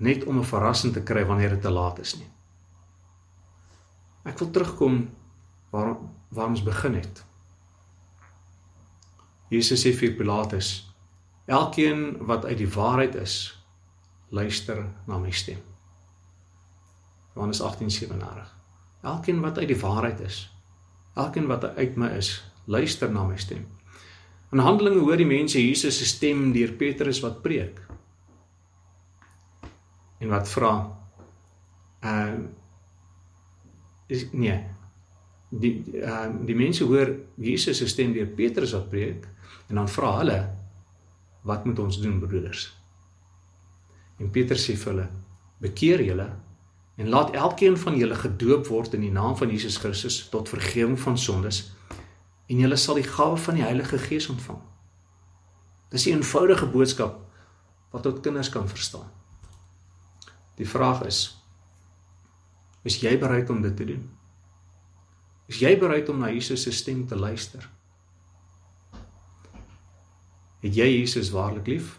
net 0.03 0.25
om 0.25 0.39
'n 0.41 0.51
verrassing 0.53 0.93
te 0.93 1.03
kry 1.03 1.25
wanneer 1.29 1.51
dit 1.51 1.63
te 1.63 1.71
laat 1.71 1.99
is 1.99 2.17
nie. 2.19 2.31
Ek 4.25 4.39
wil 4.39 4.51
terugkom 4.51 5.11
waar 5.71 5.97
waar 6.29 6.49
ons 6.49 6.63
begin 6.63 6.95
het. 6.95 7.25
Jesus 9.53 9.85
sê 9.85 9.93
vir 9.93 10.15
Pilatus: 10.17 10.69
"Elkeen 11.47 12.25
wat 12.27 12.45
uit 12.49 12.59
die 12.59 12.71
waarheid 12.73 13.15
is, 13.21 13.53
luister 14.31 14.87
na 15.07 15.19
my 15.19 15.31
stem." 15.31 15.61
Johannes 17.35 17.61
18:37. 17.61 18.55
Elkeen 19.03 19.41
wat 19.41 19.59
uit 19.59 19.69
die 19.69 19.81
waarheid 19.81 20.21
is, 20.21 20.57
elkeen 21.15 21.47
wat 21.47 21.65
uit 21.65 21.97
my 21.97 22.09
is, 22.17 22.45
luister 22.65 23.11
na 23.13 23.25
my 23.25 23.37
stem. 23.37 23.67
In 24.53 24.59
Handelinge 24.59 25.01
hoor 25.01 25.17
die 25.17 25.27
mense 25.27 25.61
Jesus 25.61 25.99
se 25.99 26.07
stem 26.07 26.53
deur 26.53 26.73
Petrus 26.73 27.21
wat 27.21 27.43
preek. 27.43 27.81
En 30.19 30.29
wat 30.29 30.49
vra? 30.49 30.75
Ehm 32.01 32.43
uh, 32.43 32.49
is 34.07 34.27
nee. 34.33 34.72
Die 35.53 35.73
ehm 36.01 36.39
uh, 36.41 36.47
die 36.49 36.57
mense 36.57 36.85
hoor 36.89 37.11
Jesus 37.37 37.83
se 37.83 37.89
stem 37.89 38.15
deur 38.17 38.31
Petrus 38.37 38.73
wat 38.73 38.89
preek 38.89 39.27
en 39.69 39.81
dan 39.81 39.89
vra 39.89 40.15
hulle 40.19 40.39
wat 41.43 41.65
moet 41.65 41.79
ons 41.79 41.99
doen 42.01 42.21
broeders? 42.23 42.71
En 44.17 44.31
Petrus 44.31 44.65
sê 44.65 44.77
vir 44.79 44.93
hulle: 44.93 45.09
Bekeer 45.61 46.05
julle 46.07 46.31
en 46.97 47.09
laat 47.09 47.35
elkeen 47.35 47.77
van 47.77 47.97
julle 47.97 48.17
gedoop 48.17 48.67
word 48.69 48.95
in 48.95 49.05
die 49.05 49.13
naam 49.13 49.37
van 49.37 49.51
Jesus 49.51 49.77
Christus 49.83 50.29
tot 50.33 50.49
vergifnis 50.53 51.05
van 51.05 51.19
sondes 51.19 51.63
en 52.49 52.61
julle 52.61 52.77
sal 52.77 53.01
die 53.01 53.09
gawe 53.09 53.37
van 53.37 53.57
die 53.57 53.65
Heilige 53.65 53.99
Gees 53.99 54.29
ontvang. 54.29 54.61
Dis 55.93 56.07
'n 56.07 56.17
eenvoudige 56.17 56.67
boodskap 56.67 57.21
wat 57.91 58.03
tot 58.03 58.21
kinders 58.21 58.49
kan 58.49 58.69
verstaan. 58.69 59.11
Die 60.57 60.69
vraag 60.69 61.05
is: 61.05 61.45
Is 62.83 63.01
jy 63.01 63.19
bereid 63.19 63.51
om 63.51 63.63
dit 63.63 63.77
te 63.77 63.85
doen? 63.85 64.11
Is 65.53 65.61
jy 65.61 65.75
bereid 65.77 66.09
om 66.09 66.23
na 66.23 66.31
Jesus 66.33 66.65
se 66.65 66.73
stem 66.73 67.03
te 67.05 67.17
luister? 67.19 67.67
Het 70.63 70.79
jy 70.79 70.87
Jesus 70.95 71.29
waarlik 71.35 71.67
lief? 71.69 71.99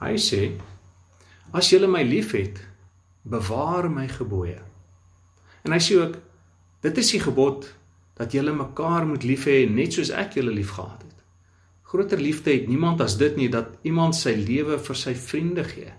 Hy 0.00 0.14
sê: 0.16 0.54
As 1.52 1.68
julle 1.68 1.90
my 1.90 2.00
liefhet, 2.06 2.62
bewaar 3.28 3.90
my 3.92 4.06
gebooie. 4.08 4.62
En 5.66 5.76
hy 5.76 5.80
sê 5.82 5.98
ook: 6.00 6.16
Dit 6.84 7.02
is 7.02 7.12
die 7.12 7.20
gebod 7.20 7.68
dat 8.16 8.32
julle 8.32 8.56
mekaar 8.56 9.04
moet 9.10 9.26
lief 9.28 9.44
hê 9.50 9.64
net 9.68 9.98
soos 9.98 10.14
ek 10.14 10.38
julle 10.38 10.56
liefgehad 10.56 11.04
het. 11.04 11.20
Groter 11.84 12.20
liefde 12.20 12.54
het 12.54 12.68
niemand 12.70 13.04
as 13.04 13.18
dit 13.20 13.36
nie 13.36 13.50
dat 13.52 13.76
iemand 13.84 14.16
sy 14.16 14.32
lewe 14.38 14.80
vir 14.80 14.98
sy 14.98 15.12
vriende 15.18 15.68
gee. 15.68 15.92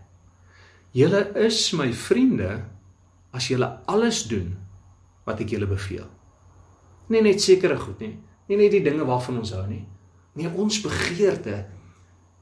Julle 0.98 1.28
is 1.45 1.60
my 1.78 1.91
vriende 1.93 2.63
as 3.36 3.52
julle 3.52 3.69
alles 3.91 4.26
doen 4.32 4.56
wat 5.26 5.42
ek 5.42 5.56
julle 5.56 5.68
beveel. 5.70 6.08
Nie 7.12 7.22
net 7.26 7.42
sekere 7.44 7.78
goed 7.78 8.02
nie, 8.02 8.16
nie 8.50 8.60
net 8.60 8.74
die 8.74 8.84
dinge 8.86 9.06
waarvan 9.06 9.42
ons 9.42 9.54
hou 9.56 9.66
nie. 9.70 9.84
Nee, 10.36 10.50
ons 10.52 10.82
begeerte 10.84 11.64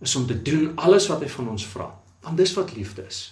is 0.04 0.16
om 0.20 0.26
te 0.28 0.36
doen 0.42 0.72
alles 0.82 1.08
wat 1.12 1.24
hy 1.24 1.30
van 1.32 1.54
ons 1.54 1.66
vra, 1.70 1.92
want 2.26 2.40
dis 2.40 2.54
wat 2.58 2.74
liefde 2.76 3.06
is. 3.08 3.26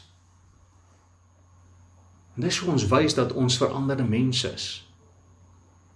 En 2.36 2.46
dis 2.46 2.60
hoe 2.62 2.72
ons 2.72 2.88
wys 2.92 3.16
dat 3.18 3.34
ons 3.36 3.58
veranderde 3.60 4.06
mense 4.08 4.48
is. 4.48 4.68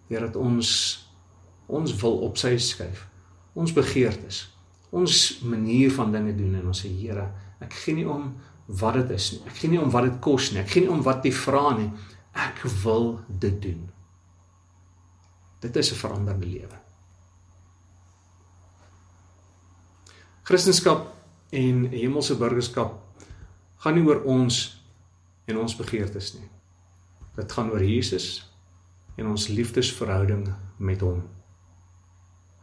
Deurdat 0.09 0.35
ons 0.35 0.69
ons 1.65 1.95
wil 2.01 2.19
op 2.27 2.35
sy 2.37 2.51
skuif. 2.61 3.07
Ons 3.57 3.71
begeertes, 3.73 4.43
ons 4.93 5.21
manier 5.47 5.89
van 5.95 6.11
dinge 6.13 6.35
doen 6.37 6.59
en 6.59 6.67
ons 6.69 6.81
sê 6.83 6.91
Here, 6.91 7.23
ek 7.63 7.73
gee 7.81 7.95
nie 7.97 8.05
om 8.05 8.33
wat 8.81 8.99
dit 8.99 9.15
is 9.15 9.31
nie. 9.33 9.39
Ek 9.47 9.55
gee 9.61 9.71
nie 9.71 9.81
om 9.81 9.89
wat 9.93 10.05
dit 10.09 10.19
kos 10.21 10.51
nie. 10.51 10.59
Ek 10.61 10.69
gee 10.73 10.85
nie 10.85 10.91
om 10.93 11.01
wat 11.05 11.25
jy 11.25 11.31
vra 11.33 11.71
nie. 11.77 11.87
Ek 12.35 12.61
wil 12.83 13.19
dit 13.27 13.61
doen. 13.61 13.89
Dit 15.63 15.75
is 15.75 15.91
'n 15.91 15.95
veranderde 15.95 16.45
lewe. 16.45 16.77
Christendom 20.43 21.07
en 21.49 21.85
hemelse 21.89 22.37
burgerskap 22.37 22.99
gaan 23.81 23.93
nie 23.93 24.03
oor 24.05 24.23
ons 24.23 24.83
en 25.45 25.57
ons 25.57 25.75
begeertes 25.75 26.33
nie. 26.33 26.49
Dit 27.35 27.51
gaan 27.51 27.71
oor 27.71 27.83
Jesus 27.83 28.51
en 29.15 29.27
ons 29.31 29.47
liefdesverhouding 29.47 30.47
met 30.77 31.01
hom. 31.01 31.23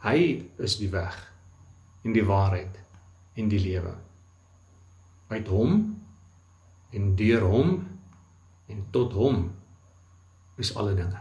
Hy 0.03 0.49
is 0.57 0.77
die 0.77 0.89
weg 0.89 1.17
en 2.03 2.13
die 2.13 2.25
waarheid 2.27 2.79
en 3.39 3.49
die 3.49 3.59
lewe. 3.59 3.95
Uit 5.27 5.47
hom 5.47 6.01
en 6.91 7.15
deur 7.15 7.41
hom 7.41 7.75
en 8.67 8.85
tot 8.91 9.13
hom 9.17 9.51
is 10.61 10.75
alle 10.77 10.93
dinge. 10.97 11.19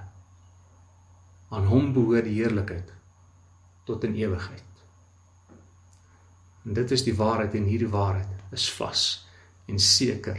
Aan 1.53 1.67
hom 1.69 1.93
behoort 1.93 2.29
die 2.29 2.39
heerlikheid 2.41 2.93
tot 3.89 4.05
in 4.05 4.15
ewigheid. 4.15 4.65
En 6.63 6.77
dit 6.79 6.91
is 6.91 7.05
die 7.05 7.17
waarheid 7.17 7.55
en 7.59 7.67
hierdie 7.67 7.91
waarheid 7.91 8.55
is 8.55 8.69
vas 8.77 9.07
en 9.67 9.79
seker 9.79 10.39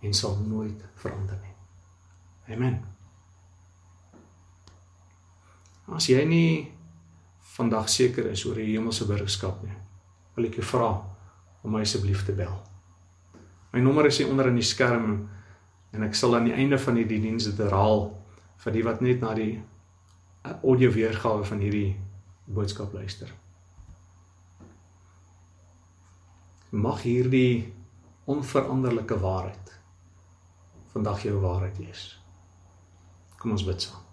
en 0.00 0.14
sal 0.14 0.38
nooit 0.40 0.84
verander 0.94 1.38
nie. 1.42 1.54
Amen. 2.54 2.78
As 5.86 6.08
jy 6.10 6.22
nie 6.26 6.72
vandag 7.56 7.90
seker 7.90 8.30
is 8.30 8.44
oor 8.46 8.58
die 8.58 8.72
hemelse 8.72 9.06
burgerskap 9.08 9.62
nie, 9.64 9.76
wil 10.36 10.48
ek 10.48 10.58
jou 10.60 10.66
vra 10.66 10.90
om 11.62 11.74
my 11.74 11.82
asseblief 11.86 12.24
te 12.26 12.34
bel. 12.36 12.54
My 13.72 13.82
nommer 13.82 14.08
is 14.08 14.18
hier 14.20 14.30
onder 14.30 14.50
in 14.50 14.58
die 14.60 14.66
skerm 14.66 15.26
en 15.96 16.04
ek 16.04 16.16
sal 16.18 16.36
aan 16.36 16.44
die 16.50 16.56
einde 16.56 16.76
van 16.80 16.98
hierdie 17.00 17.22
diens 17.24 17.48
dit 17.48 17.60
herhaal 17.64 18.10
vir 18.60 18.74
die 18.74 18.84
wat 18.84 19.00
net 19.04 19.22
na 19.24 19.32
die 19.36 19.54
audio 20.60 20.90
weergawe 20.92 21.44
van 21.48 21.62
hierdie 21.64 21.96
boodskap 22.46 22.92
luister. 22.94 23.30
Mag 26.76 27.00
hierdie 27.06 27.72
onveranderlike 28.28 29.16
waarheid 29.22 29.72
vandag 30.92 31.24
jou 31.24 31.40
waarheid 31.40 31.80
wees. 31.80 32.04
Kom 33.40 33.56
ons 33.56 33.64
bid 33.64 33.88
saam. 33.88 34.04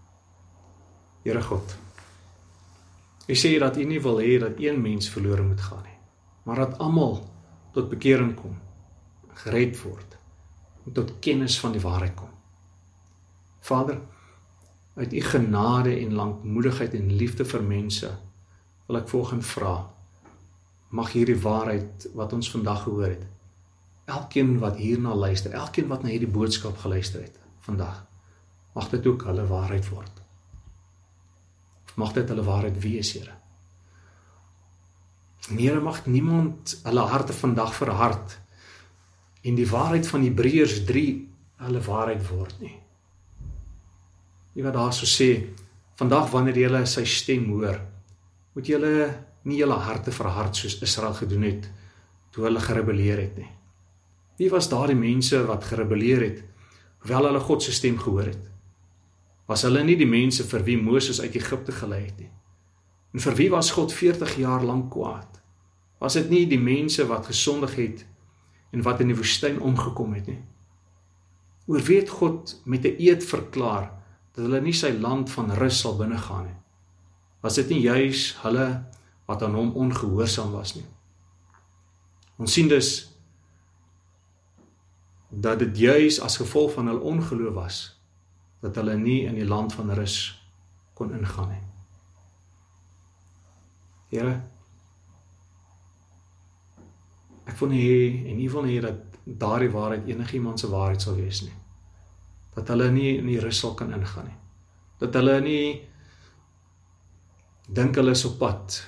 Here 1.23 1.43
God. 1.43 1.75
U 3.27 3.35
sê 3.39 3.53
dat 3.59 3.77
U 3.79 3.85
nie 3.87 4.01
wil 4.03 4.19
hê 4.23 4.39
dat 4.39 4.59
een 4.59 4.81
mens 4.83 5.11
verlore 5.11 5.43
moet 5.47 5.61
gaan 5.63 5.83
nie, 5.83 5.99
maar 6.47 6.65
dat 6.65 6.79
almal 6.83 7.21
tot 7.75 7.87
bekering 7.91 8.35
kom, 8.39 8.57
gered 9.43 9.79
word 9.83 10.12
en 10.85 10.91
tot 10.91 11.19
kennis 11.19 11.59
van 11.59 11.71
die 11.71 11.81
waarheid 11.81 12.15
kom. 12.15 12.29
Vader, 13.63 13.99
uit 14.95 15.13
U 15.13 15.21
genade 15.21 15.95
en 15.99 16.13
lankmoedigheid 16.13 16.93
en 16.93 17.15
liefde 17.15 17.45
vir 17.45 17.63
mense 17.63 18.09
wil 18.87 18.99
ek 18.99 19.09
volgens 19.09 19.53
vra 19.55 19.75
mag 20.93 21.13
hierdie 21.15 21.39
waarheid 21.41 22.09
wat 22.13 22.33
ons 22.37 22.51
vandag 22.53 22.83
gehoor 22.83 23.09
het 23.15 23.23
elkeen 24.05 24.59
wat 24.61 24.77
hierna 24.77 25.15
luister 25.15 25.55
elkeen 25.57 25.87
wat 25.89 26.03
na 26.03 26.11
hierdie 26.13 26.29
boodskap 26.29 26.77
geluister 26.83 27.23
het 27.23 27.39
vandag 27.65 28.03
mag 28.73 28.89
dit 28.89 29.07
ook 29.07 29.23
hulle 29.29 29.45
waarheid 29.47 29.89
word. 29.89 30.21
Mag 31.95 32.13
dit 32.13 32.29
hulle 32.29 32.43
waarheid 32.43 32.77
wees 32.81 33.11
Here. 33.13 33.35
Here 35.53 35.81
mag 35.81 36.05
niemand 36.05 36.79
hulle 36.83 37.05
harte 37.11 37.33
vandag 37.33 37.75
verhard 37.75 38.39
en 39.43 39.59
die 39.59 39.67
waarheid 39.69 40.07
van 40.07 40.23
Hebreërs 40.23 40.83
3 40.87 41.09
hulle 41.65 41.83
waarheid 41.83 42.23
word 42.29 42.63
nie 42.63 42.77
Jy 44.53 44.61
wat 44.61 44.75
daar 44.77 44.93
so 44.93 45.09
sê, 45.09 45.31
vandag 45.97 46.27
wanneer 46.29 46.59
jy 46.61 46.81
sy 46.85 47.03
stem 47.09 47.47
hoor, 47.49 47.79
moet 48.53 48.67
jy 48.69 48.77
nie 49.49 49.57
julle 49.57 49.79
harte 49.81 50.13
verhard 50.13 50.55
soos 50.55 50.77
Israel 50.85 51.15
gedoen 51.17 51.47
het 51.47 51.65
toe 52.33 52.45
hulle 52.45 52.61
gerebelleer 52.61 53.19
het 53.19 53.35
nie. 53.37 53.49
Wie 54.37 54.49
was 54.49 54.69
daardie 54.69 54.97
mense 54.97 55.43
wat 55.45 55.67
gerebelleer 55.69 56.21
het 56.21 56.43
hoewel 57.03 57.27
hulle 57.27 57.41
God 57.43 57.63
se 57.63 57.73
stem 57.75 57.97
gehoor 57.99 58.29
het? 58.31 58.45
Was 59.49 59.65
hulle 59.67 59.83
nie 59.83 59.97
die 59.99 60.09
mense 60.09 60.45
vir 60.47 60.63
wie 60.63 60.77
Moses 60.79 61.19
uit 61.21 61.35
Egipte 61.35 61.75
gelei 61.75 62.05
het 62.05 62.21
nie? 62.23 62.31
En 63.13 63.21
vir 63.21 63.35
wie 63.37 63.49
was 63.51 63.73
God 63.75 63.93
40 63.93 64.37
jaar 64.41 64.63
lank 64.63 64.89
kwaad? 64.93 65.41
Was 65.99 66.15
dit 66.17 66.29
nie 66.31 66.45
die 66.49 66.61
mense 66.61 67.05
wat 67.09 67.27
gesondig 67.29 67.75
het 67.77 68.05
en 68.73 68.81
wat 68.81 69.03
in 69.03 69.11
die 69.11 69.17
woestyn 69.17 69.61
omgekom 69.61 70.15
het 70.17 70.27
nie? 70.31 70.41
Oor 71.69 71.83
wie 71.85 71.99
het 72.01 72.09
God 72.09 72.55
met 72.65 72.85
'n 72.85 72.97
eed 72.97 73.23
verklaar 73.23 73.91
dat 74.33 74.45
hulle 74.45 74.61
nie 74.61 74.73
sy 74.73 74.91
land 74.91 75.31
van 75.31 75.51
rus 75.51 75.79
sal 75.79 75.97
binnegaan 75.97 76.45
nie. 76.45 76.59
Was 77.41 77.55
dit 77.55 77.69
nie 77.69 77.81
juis 77.81 78.35
hulle 78.41 78.83
wat 79.25 79.43
aan 79.43 79.55
hom 79.55 79.71
ongehoorsaam 79.71 80.51
was 80.51 80.75
nie? 80.75 80.85
Ons 82.37 82.53
sien 82.53 82.67
dus 82.67 83.11
dat 85.29 85.59
dit 85.59 85.77
juis 85.77 86.19
as 86.21 86.37
gevolg 86.37 86.73
van 86.73 86.87
hul 86.87 86.99
ongeloof 86.99 87.53
was 87.53 87.99
dat 88.61 88.75
hulle 88.75 88.95
nie 88.97 89.25
in 89.25 89.35
die 89.35 89.47
land 89.47 89.73
van 89.73 89.91
rus 89.91 90.47
kon 90.93 91.13
ingaan 91.13 91.49
nie. 91.49 91.63
Here 94.09 94.41
ek 97.45 97.57
wil 97.59 97.69
nie 97.69 98.23
en 98.29 98.37
nie 98.37 98.49
wil 98.51 98.63
nie 98.67 98.79
dat 98.81 99.19
daardie 99.23 99.71
waarheid 99.71 100.07
enigiemand 100.07 100.59
se 100.59 100.69
waarheid 100.71 101.01
sal 101.01 101.15
wees 101.15 101.41
nie 101.45 101.55
dat 102.55 102.69
hulle 102.69 102.89
nie 102.93 103.17
in 103.17 103.27
die 103.29 103.39
rus 103.41 103.59
sal 103.63 103.73
kan 103.77 103.93
ingaan 103.93 104.29
nie. 104.29 104.39
Dat 105.01 105.15
hulle 105.17 105.39
nie 105.41 105.67
dink 107.73 107.97
hulle 107.97 108.13
is 108.13 108.25
op 108.29 108.37
pad 108.41 108.79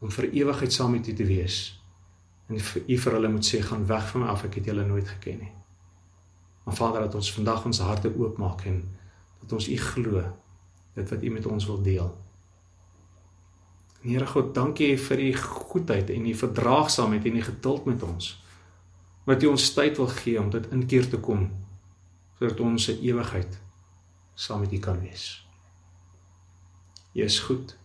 om 0.00 0.12
vir 0.12 0.30
ewigheid 0.32 0.72
saam 0.72 0.94
met 0.96 1.08
U 1.08 1.14
te 1.16 1.26
wees. 1.28 1.58
En 2.48 2.60
vir 2.60 2.82
U 2.82 2.98
vir 3.04 3.16
hulle 3.16 3.32
moet 3.32 3.46
sê 3.46 3.62
gaan 3.64 3.86
weg 3.88 4.06
van 4.12 4.24
my 4.24 4.30
af, 4.32 4.44
ek 4.48 4.60
het 4.60 4.70
julle 4.72 4.84
nooit 4.86 5.08
geken 5.08 5.44
nie. 5.44 5.52
Maar 6.64 6.76
Vader, 6.76 7.06
dat 7.06 7.16
ons 7.20 7.32
vandag 7.32 7.64
ons 7.68 7.82
harte 7.84 8.12
oopmaak 8.12 8.66
en 8.68 8.82
dat 9.42 9.52
ons 9.56 9.68
U 9.68 9.76
glo 9.76 10.24
dit 10.96 11.12
wat 11.12 11.22
U 11.22 11.30
met 11.30 11.46
ons 11.46 11.66
wil 11.70 11.82
deel. 11.82 12.10
Here 14.00 14.26
God, 14.26 14.54
dankie 14.56 14.94
vir 14.96 15.20
U 15.20 15.32
goedheid 15.36 16.10
en 16.10 16.26
U 16.26 16.34
verdraagsaamheid 16.34 17.26
en 17.28 17.36
U 17.36 17.42
geduld 17.42 17.84
met 17.84 18.02
ons. 18.02 18.30
Wat 19.28 19.42
U 19.42 19.50
ons 19.52 19.66
tyd 19.76 20.00
wil 20.00 20.08
gee 20.14 20.40
om 20.40 20.48
dit 20.50 20.70
inkeer 20.72 21.08
te 21.10 21.20
kom 21.20 21.50
sodat 22.40 22.60
ons 22.64 22.84
se 22.88 22.94
ewigheid 23.04 23.58
saam 24.32 24.62
met 24.64 24.72
U 24.72 24.78
kan 24.80 25.00
wees. 25.02 25.26
U 27.12 27.20
is 27.20 27.36
goed. 27.44 27.76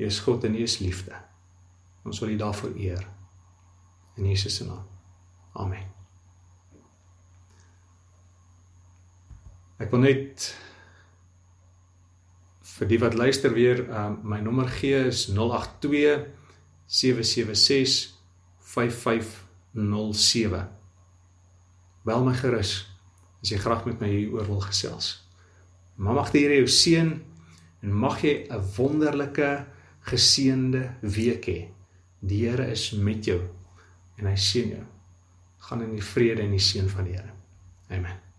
U 0.00 0.04
is 0.04 0.18
God 0.26 0.44
en 0.44 0.58
U 0.58 0.64
is 0.66 0.80
liefde. 0.82 1.14
Ons 2.02 2.18
wil 2.18 2.34
U 2.34 2.36
daarvoor 2.36 2.74
eer. 2.74 3.06
In 4.16 4.26
Jesus 4.26 4.56
se 4.56 4.66
naam. 4.66 4.82
Amen. 5.52 5.86
Ek 9.80 9.94
wil 9.94 10.02
net 10.02 10.50
vir 12.80 12.88
die 12.88 12.98
wat 13.02 13.12
luister 13.14 13.52
weer 13.52 13.82
um, 13.92 14.14
my 14.24 14.38
nommer 14.40 14.68
gee 14.72 14.96
is 15.10 15.26
082 15.28 16.24
776 16.88 18.16
5507. 18.70 20.62
Bel 22.08 22.24
my 22.24 22.32
gerus 22.38 22.72
as 23.40 23.52
jy 23.52 23.58
graag 23.60 23.84
met 23.88 24.00
my 24.00 24.08
hieroor 24.08 24.48
wil 24.48 24.62
gesels. 24.64 25.18
Maar 26.00 26.16
mag 26.22 26.32
die 26.32 26.46
Here 26.46 26.56
jou 26.62 26.70
seën 26.72 27.10
en 27.84 27.92
mag 27.92 28.22
jy 28.24 28.46
'n 28.48 28.64
wonderlike 28.76 29.66
geseënde 30.08 30.96
week 31.04 31.44
hê. 31.52 31.68
Die 32.20 32.48
Here 32.48 32.70
is 32.72 32.92
met 32.92 33.24
jou 33.24 33.40
en 34.16 34.26
hy 34.26 34.36
seën 34.36 34.68
jou. 34.76 34.86
Gaan 35.68 35.82
in 35.82 35.92
die 35.92 36.04
vrede 36.04 36.42
en 36.42 36.56
die 36.56 36.64
seën 36.64 36.88
van 36.88 37.04
die 37.04 37.16
Here. 37.16 37.32
Amen. 37.90 38.29